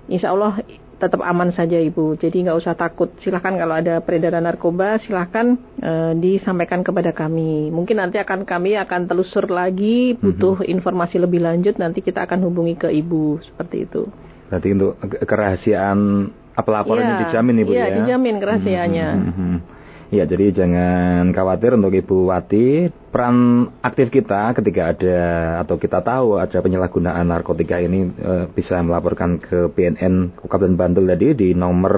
insya 0.09 0.33
Allah 0.33 0.57
tetap 1.03 1.19
aman 1.19 1.51
saja 1.51 1.75
ibu. 1.75 2.15
Jadi 2.15 2.47
nggak 2.47 2.57
usah 2.63 2.79
takut. 2.79 3.11
Silahkan 3.19 3.59
kalau 3.59 3.75
ada 3.75 3.99
peredaran 3.99 4.47
narkoba, 4.47 5.03
silahkan 5.03 5.59
uh, 5.83 6.15
disampaikan 6.15 6.79
kepada 6.79 7.11
kami. 7.11 7.67
Mungkin 7.75 7.99
nanti 7.99 8.23
akan 8.23 8.47
kami 8.47 8.79
akan 8.79 9.11
telusur 9.11 9.51
lagi, 9.51 10.15
butuh 10.15 10.63
mm 10.63 10.63
-hmm. 10.63 10.73
informasi 10.79 11.19
lebih 11.19 11.43
lanjut. 11.43 11.75
Nanti 11.75 11.99
kita 11.99 12.23
akan 12.23 12.47
hubungi 12.47 12.79
ke 12.79 12.87
ibu 12.87 13.43
seperti 13.43 13.83
itu. 13.83 14.07
Berarti 14.47 14.67
untuk 14.71 14.95
kerahasiaan 15.03 15.99
pelaporan 16.55 17.03
ya, 17.03 17.15
dijamin 17.27 17.55
ibu 17.67 17.71
ya? 17.75 17.77
Iya 17.77 17.89
dijamin 17.99 18.35
kerahasiaannya. 18.39 19.07
Mm 19.11 19.33
-hmm. 19.35 19.55
Ya, 20.13 20.29
jadi 20.29 20.53
jangan 20.53 21.33
khawatir 21.33 21.73
untuk 21.73 21.89
Ibu 21.89 22.29
Wati. 22.29 22.93
Peran 23.09 23.69
aktif 23.81 24.09
kita 24.13 24.53
ketika 24.57 24.93
ada 24.93 25.21
atau 25.61 25.77
kita 25.77 26.01
tahu 26.01 26.37
ada 26.37 26.57
penyalahgunaan 26.61 27.29
narkotika 27.29 27.77
ini 27.77 28.09
e, 28.09 28.49
bisa 28.49 28.81
melaporkan 28.81 29.37
ke 29.37 29.69
BNN 29.69 30.33
Kabupaten 30.37 30.73
Bantul 30.73 31.05
tadi 31.09 31.37
di 31.37 31.49
nomor 31.53 31.93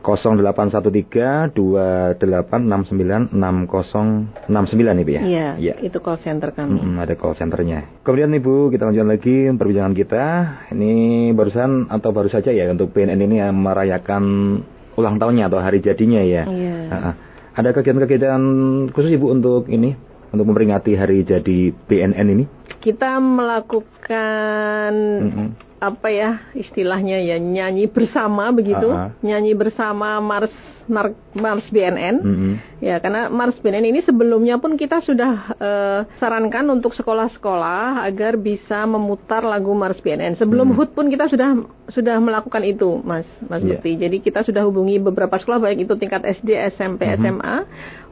0813 0.00 1.52
2869 1.52 3.32
6069 3.32 5.04
Ibu 5.04 5.10
ya. 5.12 5.22
Iya, 5.24 5.48
ya. 5.56 5.74
itu 5.80 6.00
call 6.00 6.20
center 6.20 6.52
kami. 6.52 6.80
Hmm, 6.80 6.96
ada 7.00 7.12
call 7.16 7.36
centernya. 7.36 8.04
Kemudian 8.04 8.32
Ibu, 8.32 8.72
kita 8.72 8.88
lanjutkan 8.88 9.08
lagi 9.08 9.36
perbincangan 9.52 9.94
kita. 9.96 10.24
Ini 10.72 10.92
barusan 11.32 11.88
atau 11.92 12.12
baru 12.12 12.28
saja 12.28 12.52
ya 12.52 12.68
untuk 12.68 12.92
BNN 12.92 13.20
ini 13.20 13.40
yang 13.40 13.56
merayakan 13.56 14.24
ulang 14.96 15.16
tahunnya 15.18 15.50
atau 15.50 15.60
hari 15.60 15.82
jadinya 15.82 16.22
ya. 16.22 16.44
Iya. 16.48 16.76
Uh, 16.88 17.14
ada 17.54 17.70
kegiatan-kegiatan 17.70 18.42
khusus 18.90 19.14
Ibu 19.14 19.30
untuk 19.30 19.70
ini, 19.70 19.94
untuk 20.34 20.50
memperingati 20.50 20.98
hari 20.98 21.22
jadi 21.22 21.70
BNN 21.70 22.26
ini? 22.34 22.44
Kita 22.82 23.22
melakukan 23.22 24.92
mm 25.22 25.30
-hmm. 25.30 25.48
apa 25.78 26.08
ya 26.10 26.30
istilahnya 26.52 27.22
ya 27.22 27.38
nyanyi 27.38 27.86
bersama 27.86 28.50
begitu, 28.50 28.90
uh 28.90 29.08
-huh. 29.08 29.10
nyanyi 29.22 29.54
bersama 29.54 30.18
Mars 30.18 30.52
Mars 31.32 31.64
BNN. 31.72 32.16
Mm 32.20 32.34
-hmm. 32.36 32.52
Ya, 32.84 33.00
karena 33.00 33.32
Mars 33.32 33.56
BNN 33.62 33.88
ini 33.88 34.00
sebelumnya 34.04 34.60
pun 34.60 34.76
kita 34.76 35.00
sudah 35.00 35.56
uh, 35.56 36.00
sarankan 36.20 36.68
untuk 36.68 36.92
sekolah-sekolah 36.92 38.04
agar 38.04 38.36
bisa 38.36 38.84
memutar 38.84 39.40
lagu 39.46 39.72
Mars 39.72 40.02
BNN. 40.04 40.36
Sebelum 40.36 40.74
mm 40.74 40.76
-hmm. 40.76 40.84
HUT 40.84 40.90
pun 40.92 41.06
kita 41.08 41.30
sudah 41.30 41.56
sudah 41.92 42.16
melakukan 42.22 42.64
itu, 42.64 43.00
Mas 43.04 43.28
Mas 43.44 43.60
yeah. 43.60 43.80
Jadi 43.80 44.24
kita 44.24 44.40
sudah 44.40 44.64
hubungi 44.64 44.96
beberapa 45.02 45.36
sekolah 45.36 45.60
baik 45.60 45.84
itu 45.84 45.94
tingkat 46.00 46.24
SD, 46.24 46.56
SMP, 46.76 47.04
mm 47.04 47.12
-hmm. 47.12 47.22
SMA 47.24 47.56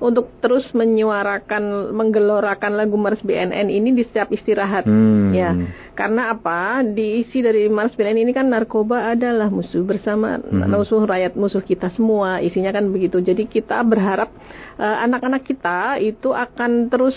untuk 0.02 0.34
terus 0.42 0.66
menyuarakan 0.74 1.94
menggelorakan 1.94 2.74
lagu 2.74 2.98
Mars 2.98 3.22
BNN 3.22 3.70
ini 3.70 3.94
di 3.94 4.02
setiap 4.04 4.28
istirahat. 4.34 4.84
Mm. 4.84 5.30
Ya. 5.32 5.50
Karena 5.96 6.32
apa? 6.34 6.82
Diisi 6.84 7.40
dari 7.40 7.70
Mars 7.72 7.94
BNN 7.96 8.28
ini 8.28 8.32
kan 8.34 8.50
narkoba 8.50 9.14
adalah 9.14 9.48
musuh 9.48 9.80
bersama 9.86 10.36
mm 10.36 10.48
-hmm. 10.48 10.68
musuh 10.72 11.02
rakyat, 11.06 11.32
musuh 11.38 11.62
kita 11.64 11.88
semua. 11.94 12.44
Isinya 12.44 12.74
kan 12.74 12.90
begitu. 12.92 13.22
Jadi 13.22 13.48
kita 13.48 13.80
berharap 13.86 14.28
Eh, 14.82 14.96
anak-anak 15.04 15.42
uh, 15.44 15.46
kita 15.46 15.78
itu 16.00 16.32
akan 16.32 16.88
terus 16.88 17.14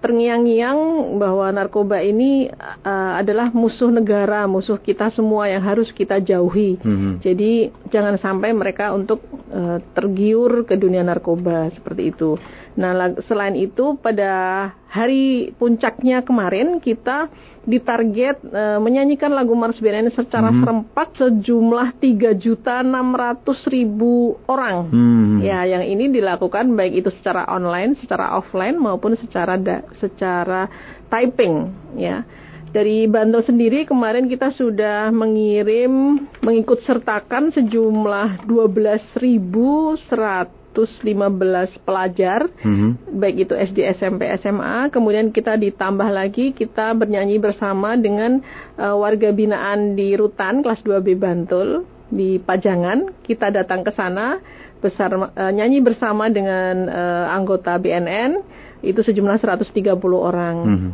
terngiang-ngiang 0.00 0.78
bahwa 1.20 1.46
narkoba 1.52 2.00
ini 2.00 2.48
uh, 2.82 3.20
adalah 3.20 3.52
musuh 3.52 3.92
negara, 3.92 4.48
musuh 4.48 4.80
kita 4.80 5.12
semua 5.12 5.46
yang 5.46 5.60
harus 5.60 5.92
kita 5.92 6.18
jauhi. 6.18 6.80
Mm-hmm. 6.80 7.12
Jadi 7.20 7.52
jangan 7.92 8.16
sampai 8.16 8.56
mereka 8.56 8.90
untuk 8.96 9.20
uh, 9.52 9.78
tergiur 9.92 10.64
ke 10.64 10.74
dunia 10.80 11.04
narkoba 11.04 11.68
seperti 11.76 12.16
itu. 12.16 12.40
Nah, 12.78 12.94
selain 13.26 13.58
itu 13.58 13.98
pada 13.98 14.70
hari 14.86 15.50
puncaknya 15.58 16.22
kemarin 16.22 16.78
kita 16.78 17.26
ditarget 17.66 18.38
e, 18.42 18.78
menyanyikan 18.78 19.30
lagu 19.30 19.54
Mars 19.58 19.78
BNN 19.78 20.14
secara 20.14 20.50
hmm. 20.50 20.58
serempak 20.62 21.08
sejumlah 21.18 21.88
3 21.98 22.34
juta 22.38 22.82
600 22.82 23.74
ribu 23.74 24.38
orang. 24.46 24.86
Hmm. 24.90 25.38
Ya, 25.42 25.66
yang 25.66 25.82
ini 25.82 26.14
dilakukan 26.14 26.70
baik 26.74 27.06
itu 27.06 27.10
secara 27.18 27.46
online, 27.50 27.98
secara 27.98 28.38
offline 28.38 28.78
maupun 28.78 29.18
secara 29.18 29.58
da, 29.58 29.82
secara 29.98 30.70
typing 31.10 31.70
ya. 31.98 32.22
Dari 32.70 33.10
Bantul 33.10 33.42
sendiri 33.42 33.82
kemarin 33.82 34.30
kita 34.30 34.54
sudah 34.54 35.10
mengirim 35.10 36.22
mengikut 36.38 36.86
sertakan 36.86 37.50
sejumlah 37.50 38.46
12.100 38.46 40.59
115 40.70 41.82
pelajar, 41.82 42.46
mm-hmm. 42.46 42.90
baik 43.18 43.36
itu 43.48 43.54
SD, 43.58 43.78
SMP, 43.98 44.30
SMA. 44.38 44.88
Kemudian 44.94 45.34
kita 45.34 45.58
ditambah 45.58 46.06
lagi, 46.06 46.54
kita 46.54 46.94
bernyanyi 46.94 47.42
bersama 47.42 47.98
dengan 47.98 48.38
uh, 48.78 48.94
warga 48.94 49.34
binaan 49.34 49.98
di 49.98 50.14
Rutan 50.14 50.62
kelas 50.62 50.86
2B 50.86 51.18
Bantul 51.18 51.82
di 52.10 52.38
Pajangan. 52.38 53.18
Kita 53.26 53.50
datang 53.50 53.82
ke 53.82 53.90
sana 53.94 54.38
besar 54.78 55.10
uh, 55.12 55.52
nyanyi 55.52 55.82
bersama 55.82 56.30
dengan 56.30 56.86
uh, 56.88 57.26
anggota 57.34 57.76
BNN 57.76 58.40
itu 58.80 59.02
sejumlah 59.02 59.42
130 59.42 59.74
orang. 60.14 60.56
Mm-hmm. 60.64 60.92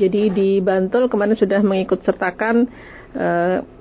Jadi 0.00 0.22
di 0.32 0.50
Bantul 0.64 1.12
kemarin 1.12 1.36
sudah 1.36 1.60
mengikut 1.60 2.00
sertakan 2.08 2.64
uh, 3.12 3.73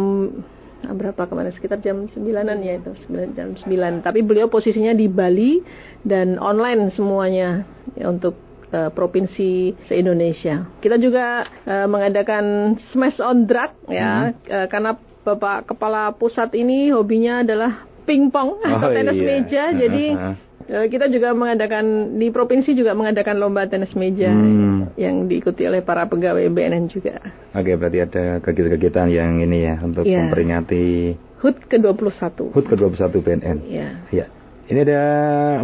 ah, 0.82 0.90
berapa 0.90 1.30
kemarin 1.30 1.54
sekitar 1.54 1.78
jam 1.78 2.10
sembilanan 2.10 2.58
ya 2.58 2.82
itu 2.82 2.90
jam 3.38 3.54
sembilan 3.54 4.02
tapi 4.02 4.26
beliau 4.26 4.50
posisinya 4.50 4.90
di 4.90 5.06
Bali 5.06 5.62
dan 6.02 6.34
online 6.42 6.90
semuanya 6.98 7.62
ya, 7.94 8.10
untuk 8.10 8.49
uh, 8.72 8.90
provinsi 8.90 9.74
se-Indonesia. 9.86 10.66
Kita 10.78 10.96
juga 10.96 11.46
uh, 11.46 11.86
mengadakan 11.90 12.76
Smash 12.90 13.18
on 13.22 13.46
Drug 13.46 13.74
ya 13.90 14.30
hmm. 14.30 14.50
uh, 14.50 14.66
karena 14.70 14.90
Bapak 15.20 15.74
Kepala 15.74 16.16
Pusat 16.16 16.56
ini 16.56 16.88
hobinya 16.90 17.44
adalah 17.44 17.84
pingpong 18.08 18.64
atau 18.64 18.88
oh, 18.88 18.94
tenis 18.96 19.18
iya. 19.20 19.26
meja. 19.26 19.64
Jadi 19.76 20.04
uh, 20.16 20.86
kita 20.88 21.06
juga 21.12 21.36
mengadakan 21.36 22.16
di 22.16 22.32
provinsi 22.32 22.72
juga 22.72 22.96
mengadakan 22.96 23.36
lomba 23.36 23.68
tenis 23.68 23.92
meja 23.92 24.32
hmm. 24.32 24.96
yang 24.96 25.28
diikuti 25.28 25.68
oleh 25.68 25.84
para 25.84 26.08
pegawai 26.08 26.48
BNN 26.48 26.88
juga. 26.88 27.20
Oke, 27.52 27.76
berarti 27.76 27.98
ada 28.00 28.24
kegiatan-kegiatan 28.40 29.06
yang 29.12 29.42
ini 29.44 29.58
ya 29.66 29.76
untuk 29.82 30.08
yeah. 30.08 30.24
memperingati 30.26 31.14
HUT 31.40 31.56
ke-21. 31.72 32.52
HUT 32.52 32.66
ke-21 32.68 33.12
BNN. 33.16 33.56
Iya. 33.64 33.88
Ya. 34.12 34.26
Ini 34.70 34.86
ada 34.86 35.02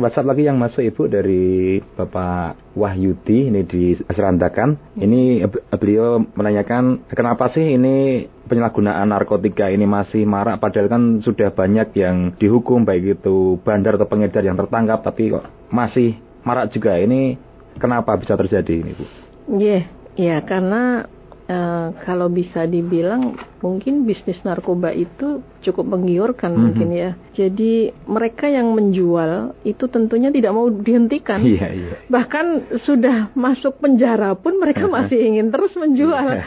WhatsApp 0.03 0.35
lagi 0.35 0.51
yang 0.51 0.59
masuk 0.59 0.83
Ibu 0.83 1.07
dari 1.07 1.79
Bapak 1.79 2.75
Wahyudi 2.75 3.55
ini 3.55 3.63
di 3.63 3.95
Serandakan. 3.95 4.99
Ini 4.99 5.47
beliau 5.79 6.27
menanyakan 6.35 7.07
kenapa 7.07 7.55
sih 7.55 7.79
ini 7.79 8.27
penyalahgunaan 8.51 9.07
narkotika 9.07 9.71
ini 9.71 9.87
masih 9.87 10.27
marak 10.27 10.59
padahal 10.59 10.91
kan 10.91 11.03
sudah 11.23 11.55
banyak 11.55 11.95
yang 11.95 12.35
dihukum 12.35 12.83
baik 12.83 13.23
itu 13.23 13.63
bandar 13.63 13.95
atau 13.95 14.11
pengedar 14.11 14.43
yang 14.43 14.59
tertangkap 14.59 15.07
tapi 15.07 15.39
kok 15.39 15.47
masih 15.71 16.19
marak 16.43 16.75
juga. 16.75 16.99
Ini 16.99 17.39
kenapa 17.79 18.19
bisa 18.19 18.35
terjadi 18.35 18.75
ini 18.75 18.91
Bu? 18.91 19.07
Iya, 19.07 19.15
yeah, 19.55 19.83
yeah, 20.19 20.39
karena 20.43 21.07
Uh, 21.47 21.95
kalau 22.03 22.27
bisa 22.27 22.67
dibilang 22.67 23.39
mungkin 23.63 24.03
bisnis 24.03 24.43
narkoba 24.43 24.91
itu 24.91 25.47
cukup 25.63 25.95
menggiurkan 25.95 26.51
mm 26.51 26.59
-hmm. 26.59 26.65
mungkin 26.67 26.89
ya. 26.91 27.11
Jadi 27.39 27.95
mereka 28.03 28.51
yang 28.51 28.75
menjual 28.75 29.55
itu 29.63 29.87
tentunya 29.87 30.35
tidak 30.35 30.51
mau 30.51 30.67
dihentikan. 30.67 31.47
Yeah, 31.47 31.71
yeah. 31.71 31.99
Bahkan 32.11 32.77
sudah 32.83 33.31
masuk 33.39 33.79
penjara 33.79 34.35
pun 34.35 34.59
mereka 34.59 34.91
masih 34.99 35.23
ingin 35.23 35.55
terus 35.55 35.71
menjual. 35.79 36.43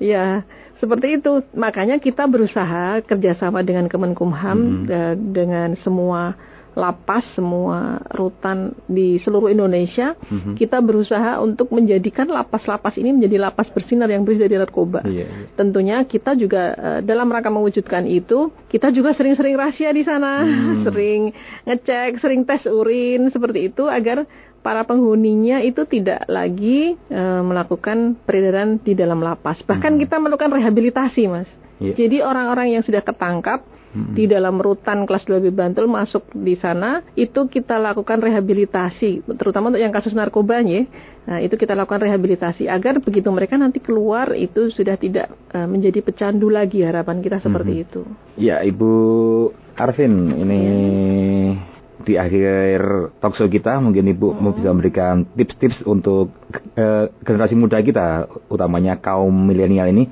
ya, 0.00 0.48
seperti 0.80 1.20
itu. 1.20 1.44
Makanya 1.52 2.00
kita 2.00 2.24
berusaha 2.24 3.04
kerjasama 3.04 3.60
dengan 3.60 3.84
Kemenkumham 3.84 4.56
mm 4.56 4.64
-hmm. 4.64 4.88
uh, 4.88 5.14
dengan 5.28 5.68
semua 5.84 6.40
lapas 6.78 7.26
semua 7.34 7.98
rutan 8.14 8.70
di 8.86 9.18
seluruh 9.18 9.50
Indonesia 9.50 10.14
mm-hmm. 10.14 10.54
kita 10.54 10.78
berusaha 10.78 11.42
untuk 11.42 11.74
menjadikan 11.74 12.30
lapas-lapas 12.30 12.94
ini 13.02 13.18
menjadi 13.18 13.50
lapas 13.50 13.66
bersinar 13.74 14.06
yang 14.06 14.22
bersih 14.22 14.46
dari 14.46 14.62
narkoba. 14.62 15.02
Yeah, 15.02 15.26
yeah. 15.26 15.50
Tentunya 15.58 16.06
kita 16.06 16.38
juga 16.38 16.78
uh, 16.78 17.00
dalam 17.02 17.26
rangka 17.26 17.50
mewujudkan 17.50 18.06
itu 18.06 18.54
kita 18.70 18.94
juga 18.94 19.10
sering-sering 19.18 19.58
rahasia 19.58 19.90
di 19.90 20.06
sana, 20.06 20.46
mm. 20.46 20.78
sering 20.86 21.34
ngecek, 21.66 22.22
sering 22.22 22.46
tes 22.46 22.62
urin 22.70 23.34
seperti 23.34 23.74
itu 23.74 23.90
agar 23.90 24.22
para 24.62 24.86
penghuninya 24.86 25.58
itu 25.66 25.82
tidak 25.82 26.30
lagi 26.30 26.94
uh, 27.10 27.42
melakukan 27.42 28.14
peredaran 28.22 28.78
di 28.78 28.94
dalam 28.94 29.18
lapas. 29.18 29.66
Bahkan 29.66 29.98
mm. 29.98 30.00
kita 30.06 30.16
melakukan 30.22 30.54
rehabilitasi, 30.54 31.26
Mas. 31.26 31.50
Yeah. 31.82 31.98
Jadi 31.98 32.22
orang-orang 32.22 32.78
yang 32.78 32.82
sudah 32.86 33.02
ketangkap 33.02 33.66
hmm. 33.98 34.14
di 34.14 34.30
dalam 34.30 34.62
rutan 34.62 35.02
kelas 35.02 35.26
2B 35.26 35.50
Bantul 35.50 35.90
masuk 35.90 36.30
di 36.30 36.54
sana 36.54 37.02
itu 37.18 37.50
kita 37.50 37.82
lakukan 37.82 38.22
rehabilitasi 38.22 39.26
terutama 39.34 39.74
untuk 39.74 39.82
yang 39.82 39.90
kasus 39.90 40.14
narkobanya 40.14 40.86
nah 41.26 41.42
itu 41.42 41.58
kita 41.58 41.74
lakukan 41.74 42.06
rehabilitasi 42.06 42.70
agar 42.70 43.02
begitu 43.02 43.28
mereka 43.28 43.58
nanti 43.58 43.82
keluar 43.82 44.32
itu 44.32 44.70
sudah 44.70 44.96
tidak 44.96 45.28
uh, 45.52 45.66
menjadi 45.66 46.00
pecandu 46.00 46.48
lagi 46.48 46.86
harapan 46.86 47.20
kita 47.20 47.42
seperti 47.42 47.72
hmm. 47.74 47.84
itu 47.84 48.02
ya 48.38 48.62
Ibu 48.62 48.92
Arvin 49.76 50.14
ini 50.38 50.58
ya 50.62 51.76
di 51.98 52.14
akhir 52.16 53.12
talkshow 53.20 53.52
kita 53.52 53.82
mungkin 53.84 54.08
Ibu 54.08 54.32
hmm. 54.32 54.40
mau 54.40 54.56
bisa 54.56 54.72
memberikan 54.72 55.28
tips-tips 55.28 55.84
untuk 55.84 56.32
uh, 56.78 57.10
generasi 57.20 57.52
muda 57.52 57.82
kita 57.84 58.30
utamanya 58.48 58.96
kaum 58.96 59.34
milenial 59.34 59.92
ini 59.92 60.08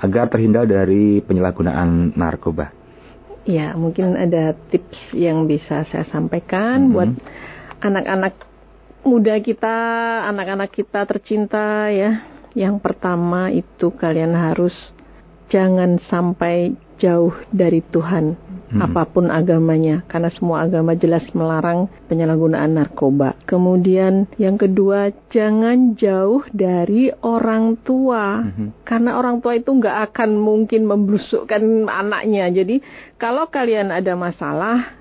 agar 0.00 0.28
terhindar 0.28 0.68
dari 0.68 1.24
penyalahgunaan 1.24 2.18
narkoba. 2.18 2.72
Ya, 3.46 3.78
mungkin 3.78 4.18
ada 4.18 4.58
tips 4.58 5.14
yang 5.14 5.46
bisa 5.46 5.86
saya 5.86 6.02
sampaikan 6.10 6.82
mm 6.82 6.86
-hmm. 6.86 6.94
buat 6.94 7.12
anak-anak 7.78 8.34
muda 9.06 9.38
kita, 9.38 9.78
anak-anak 10.26 10.70
kita 10.74 11.06
tercinta 11.06 11.86
ya. 11.94 12.26
Yang 12.56 12.82
pertama 12.82 13.52
itu 13.54 13.94
kalian 13.94 14.34
harus 14.34 14.74
jangan 15.46 16.02
sampai 16.10 16.74
jauh 16.96 17.32
dari 17.52 17.84
Tuhan 17.84 18.36
hmm. 18.72 18.80
apa 18.82 19.06
pun 19.06 19.30
agamanya 19.30 20.02
karena 20.10 20.30
semua 20.32 20.66
agama 20.66 20.98
jelas 20.98 21.22
melarang 21.32 21.86
penyalahgunaan 22.10 22.74
narkoba. 22.74 23.38
Kemudian 23.46 24.26
yang 24.40 24.58
kedua 24.58 25.14
jangan 25.30 25.94
jauh 25.94 26.42
dari 26.50 27.12
orang 27.22 27.78
tua 27.80 28.42
hmm. 28.42 28.82
karena 28.82 29.18
orang 29.18 29.38
tua 29.38 29.58
itu 29.58 29.70
nggak 29.70 30.12
akan 30.12 30.30
mungkin 30.38 30.88
membusukkan 30.88 31.86
anaknya. 31.86 32.50
Jadi 32.50 32.82
kalau 33.20 33.46
kalian 33.48 33.94
ada 33.94 34.18
masalah 34.18 34.96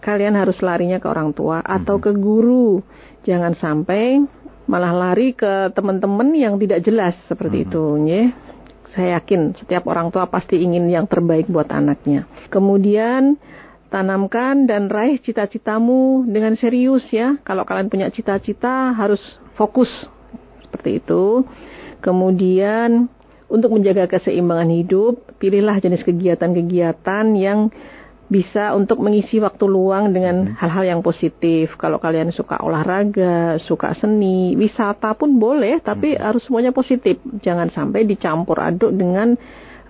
kalian 0.00 0.32
harus 0.32 0.56
larinya 0.64 0.96
ke 0.96 1.06
orang 1.10 1.36
tua 1.36 1.60
atau 1.60 2.00
ke 2.00 2.14
guru. 2.16 2.80
Jangan 3.20 3.52
sampai 3.52 4.24
malah 4.64 4.94
lari 4.94 5.36
ke 5.36 5.74
teman-teman 5.76 6.30
yang 6.32 6.56
tidak 6.56 6.80
jelas 6.86 7.12
seperti 7.26 7.62
hmm. 7.62 7.66
itu, 7.68 7.84
ya. 8.06 8.24
Saya 8.90 9.22
yakin 9.22 9.54
setiap 9.54 9.86
orang 9.86 10.10
tua 10.10 10.26
pasti 10.26 10.58
ingin 10.58 10.90
yang 10.90 11.06
terbaik 11.06 11.46
buat 11.46 11.70
anaknya. 11.70 12.26
Kemudian 12.50 13.38
tanamkan 13.90 14.66
dan 14.66 14.90
raih 14.90 15.18
cita-citamu 15.22 16.26
dengan 16.26 16.58
serius 16.58 17.06
ya. 17.10 17.38
Kalau 17.46 17.62
kalian 17.62 17.90
punya 17.90 18.10
cita-cita 18.10 18.94
harus 18.94 19.20
fokus 19.54 19.90
seperti 20.62 21.02
itu. 21.02 21.46
Kemudian 22.00 23.10
untuk 23.50 23.74
menjaga 23.74 24.06
keseimbangan 24.06 24.70
hidup, 24.70 25.38
pilihlah 25.42 25.82
jenis 25.82 26.06
kegiatan-kegiatan 26.06 27.26
yang 27.34 27.74
bisa 28.30 28.78
untuk 28.78 29.02
mengisi 29.02 29.42
waktu 29.42 29.66
luang 29.66 30.14
dengan 30.14 30.54
hmm. 30.54 30.62
hal-hal 30.62 30.84
yang 30.86 31.00
positif. 31.02 31.74
Kalau 31.74 31.98
kalian 31.98 32.30
suka 32.30 32.62
olahraga, 32.62 33.58
suka 33.58 33.90
seni, 33.98 34.54
wisata 34.54 35.18
pun 35.18 35.34
boleh, 35.34 35.82
tapi 35.82 36.14
hmm. 36.14 36.22
harus 36.22 36.46
semuanya 36.46 36.70
positif. 36.70 37.18
Jangan 37.42 37.74
sampai 37.74 38.06
dicampur 38.06 38.62
aduk 38.62 38.94
dengan 38.94 39.34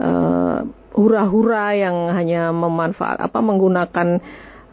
eh, 0.00 0.58
hura-hura 0.96 1.76
yang 1.76 2.08
hanya 2.16 2.48
memanfaat 2.50 3.20
apa 3.20 3.38
menggunakan 3.44 4.18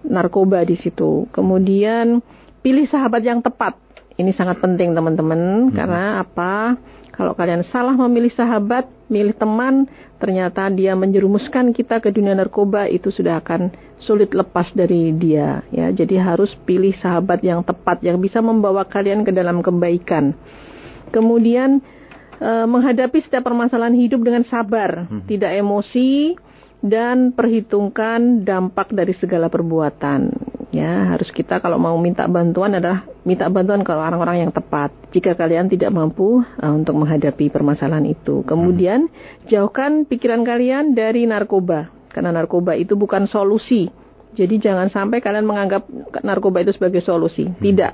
narkoba 0.08 0.63
di 0.63 0.80
situ. 0.80 1.27
Kemudian 1.36 2.23
pilih 2.63 2.88
sahabat 2.88 3.19
yang 3.19 3.43
tepat. 3.43 3.75
Ini 4.17 4.32
sangat 4.34 4.63
penting 4.63 4.95
teman-teman 4.95 5.69
hmm. 5.69 5.75
karena 5.75 6.23
apa? 6.23 6.80
Kalau 7.17 7.34
kalian 7.34 7.65
salah 7.73 7.97
memilih 7.97 8.30
sahabat, 8.30 8.86
milih 9.10 9.34
teman, 9.34 9.89
ternyata 10.21 10.69
dia 10.69 10.93
menjerumuskan 10.93 11.73
kita 11.73 11.97
ke 11.97 12.13
dunia 12.13 12.38
narkoba, 12.38 12.86
itu 12.86 13.10
sudah 13.10 13.41
akan 13.41 13.73
sulit 13.97 14.38
lepas 14.38 14.69
dari 14.77 15.10
dia. 15.17 15.65
Ya, 15.73 15.89
jadi 15.89 16.21
harus 16.21 16.53
pilih 16.69 16.93
sahabat 16.93 17.41
yang 17.41 17.65
tepat, 17.65 18.06
yang 18.06 18.21
bisa 18.21 18.38
membawa 18.38 18.86
kalian 18.86 19.25
ke 19.25 19.34
dalam 19.34 19.65
kebaikan. 19.65 20.38
Kemudian 21.10 21.82
eh, 22.38 22.67
menghadapi 22.69 23.25
setiap 23.25 23.49
permasalahan 23.49 23.97
hidup 23.97 24.21
dengan 24.21 24.45
sabar, 24.45 25.10
hmm. 25.10 25.25
tidak 25.25 25.58
emosi, 25.58 26.38
dan 26.86 27.34
perhitungkan 27.34 28.45
dampak 28.45 28.93
dari 28.93 29.17
segala 29.17 29.49
perbuatan. 29.49 30.53
Ya, 30.67 31.15
harus 31.15 31.32
kita 31.32 31.63
kalau 31.63 31.80
mau 31.80 31.95
minta 31.95 32.27
bantuan 32.27 32.75
adalah 32.75 33.08
minta 33.23 33.47
bantuan 33.47 33.88
ke 33.88 33.91
orang-orang 33.95 34.47
yang 34.47 34.51
tepat. 34.51 34.91
Jika 35.15 35.39
kalian 35.39 35.71
tidak 35.71 35.95
mampu 35.95 36.43
uh, 36.43 36.73
untuk 36.75 36.99
menghadapi 36.99 37.47
permasalahan 37.47 38.03
itu. 38.03 38.43
Kemudian 38.43 39.08
jauhkan 39.47 40.03
pikiran 40.03 40.43
kalian 40.43 40.91
dari 40.91 41.23
narkoba 41.23 41.88
karena 42.12 42.36
narkoba 42.36 42.75
itu 42.75 42.99
bukan 42.99 43.32
solusi. 43.32 43.88
Jadi 44.36 44.60
jangan 44.60 44.91
sampai 44.91 45.23
kalian 45.23 45.47
menganggap 45.47 45.88
narkoba 46.19 46.62
itu 46.67 46.75
sebagai 46.75 46.99
solusi. 46.99 47.47
Hmm. 47.47 47.63
Tidak. 47.63 47.93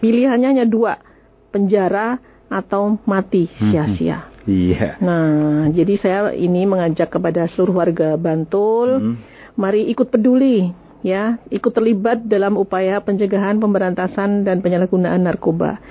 Pilihannya 0.00 0.48
hanya 0.58 0.66
dua, 0.66 0.98
penjara 1.52 2.18
atau 2.48 2.96
mati 3.04 3.46
hmm. 3.52 3.68
sia-sia. 3.68 4.18
Hmm. 4.18 4.30
Iya. 4.42 4.98
Nah, 4.98 5.70
jadi 5.70 5.94
saya 6.02 6.20
ini 6.34 6.66
mengajak 6.66 7.14
kepada 7.14 7.46
seluruh 7.46 7.78
warga 7.78 8.18
Bantul, 8.18 8.98
hmm. 8.98 9.14
mari 9.54 9.86
ikut 9.86 10.10
peduli 10.10 10.82
ya 11.02 11.36
ikut 11.50 11.72
terlibat 11.74 12.24
dalam 12.24 12.56
upaya 12.56 13.02
pencegahan, 13.02 13.58
pemberantasan 13.58 14.46
dan 14.46 14.62
penyalahgunaan 14.62 15.22
narkoba. 15.22 15.82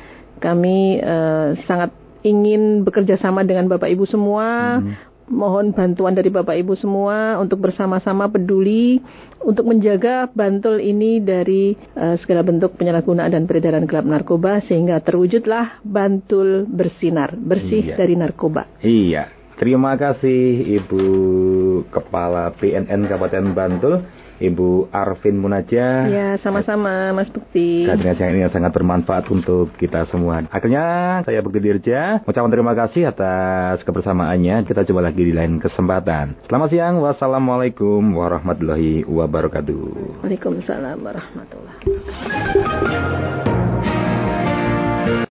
Kami 0.41 0.97
uh, 1.03 1.53
sangat 1.69 1.93
ingin 2.25 2.81
bekerja 2.81 3.19
sama 3.21 3.45
dengan 3.45 3.69
Bapak 3.69 3.91
Ibu 3.91 4.09
semua. 4.09 4.79
Hmm. 4.81 4.97
Mohon 5.31 5.71
bantuan 5.71 6.11
dari 6.11 6.27
Bapak 6.27 6.59
Ibu 6.59 6.75
semua 6.75 7.39
untuk 7.39 7.63
bersama-sama 7.63 8.27
peduli 8.27 8.99
untuk 9.39 9.63
menjaga 9.63 10.27
Bantul 10.27 10.83
ini 10.83 11.23
dari 11.23 11.71
uh, 11.95 12.19
segala 12.19 12.43
bentuk 12.43 12.75
penyalahgunaan 12.75 13.31
dan 13.31 13.47
peredaran 13.47 13.87
gelap 13.87 14.03
narkoba 14.03 14.59
sehingga 14.67 14.99
terwujudlah 14.99 15.79
Bantul 15.87 16.67
bersinar, 16.67 17.39
bersih 17.39 17.93
iya. 17.93 17.95
dari 17.95 18.19
narkoba. 18.19 18.67
Iya. 18.83 19.31
Terima 19.55 19.93
kasih 19.93 20.73
Ibu 20.81 21.05
Kepala 21.93 22.49
PNN 22.57 23.05
Kabupaten 23.05 23.45
Bantul. 23.53 23.95
Ibu 24.41 24.89
Arvin 24.89 25.37
Munaja. 25.37 26.09
Ya, 26.09 26.35
sama-sama 26.41 27.13
Mas 27.13 27.29
Bukti. 27.29 27.85
Kajian 27.85 28.17
yang 28.17 28.33
ini 28.33 28.49
sangat 28.49 28.73
bermanfaat 28.73 29.29
untuk 29.29 29.69
kita 29.77 30.09
semua. 30.09 30.41
Akhirnya 30.49 31.21
saya 31.21 31.45
Bukti 31.45 31.61
Dirja, 31.61 32.25
ucapkan 32.25 32.49
terima 32.49 32.73
kasih 32.73 33.13
atas 33.13 33.85
kebersamaannya. 33.85 34.65
Kita 34.65 34.81
coba 34.89 35.13
lagi 35.13 35.21
di 35.21 35.33
lain 35.37 35.61
kesempatan. 35.61 36.41
Selamat 36.49 36.69
siang, 36.73 36.95
wassalamualaikum 37.05 38.01
warahmatullahi 38.17 39.05
wabarakatuh. 39.05 40.25
Waalaikumsalam 40.25 40.97
warahmatullahi 40.97 41.85
wabarakatuh. 41.85 43.10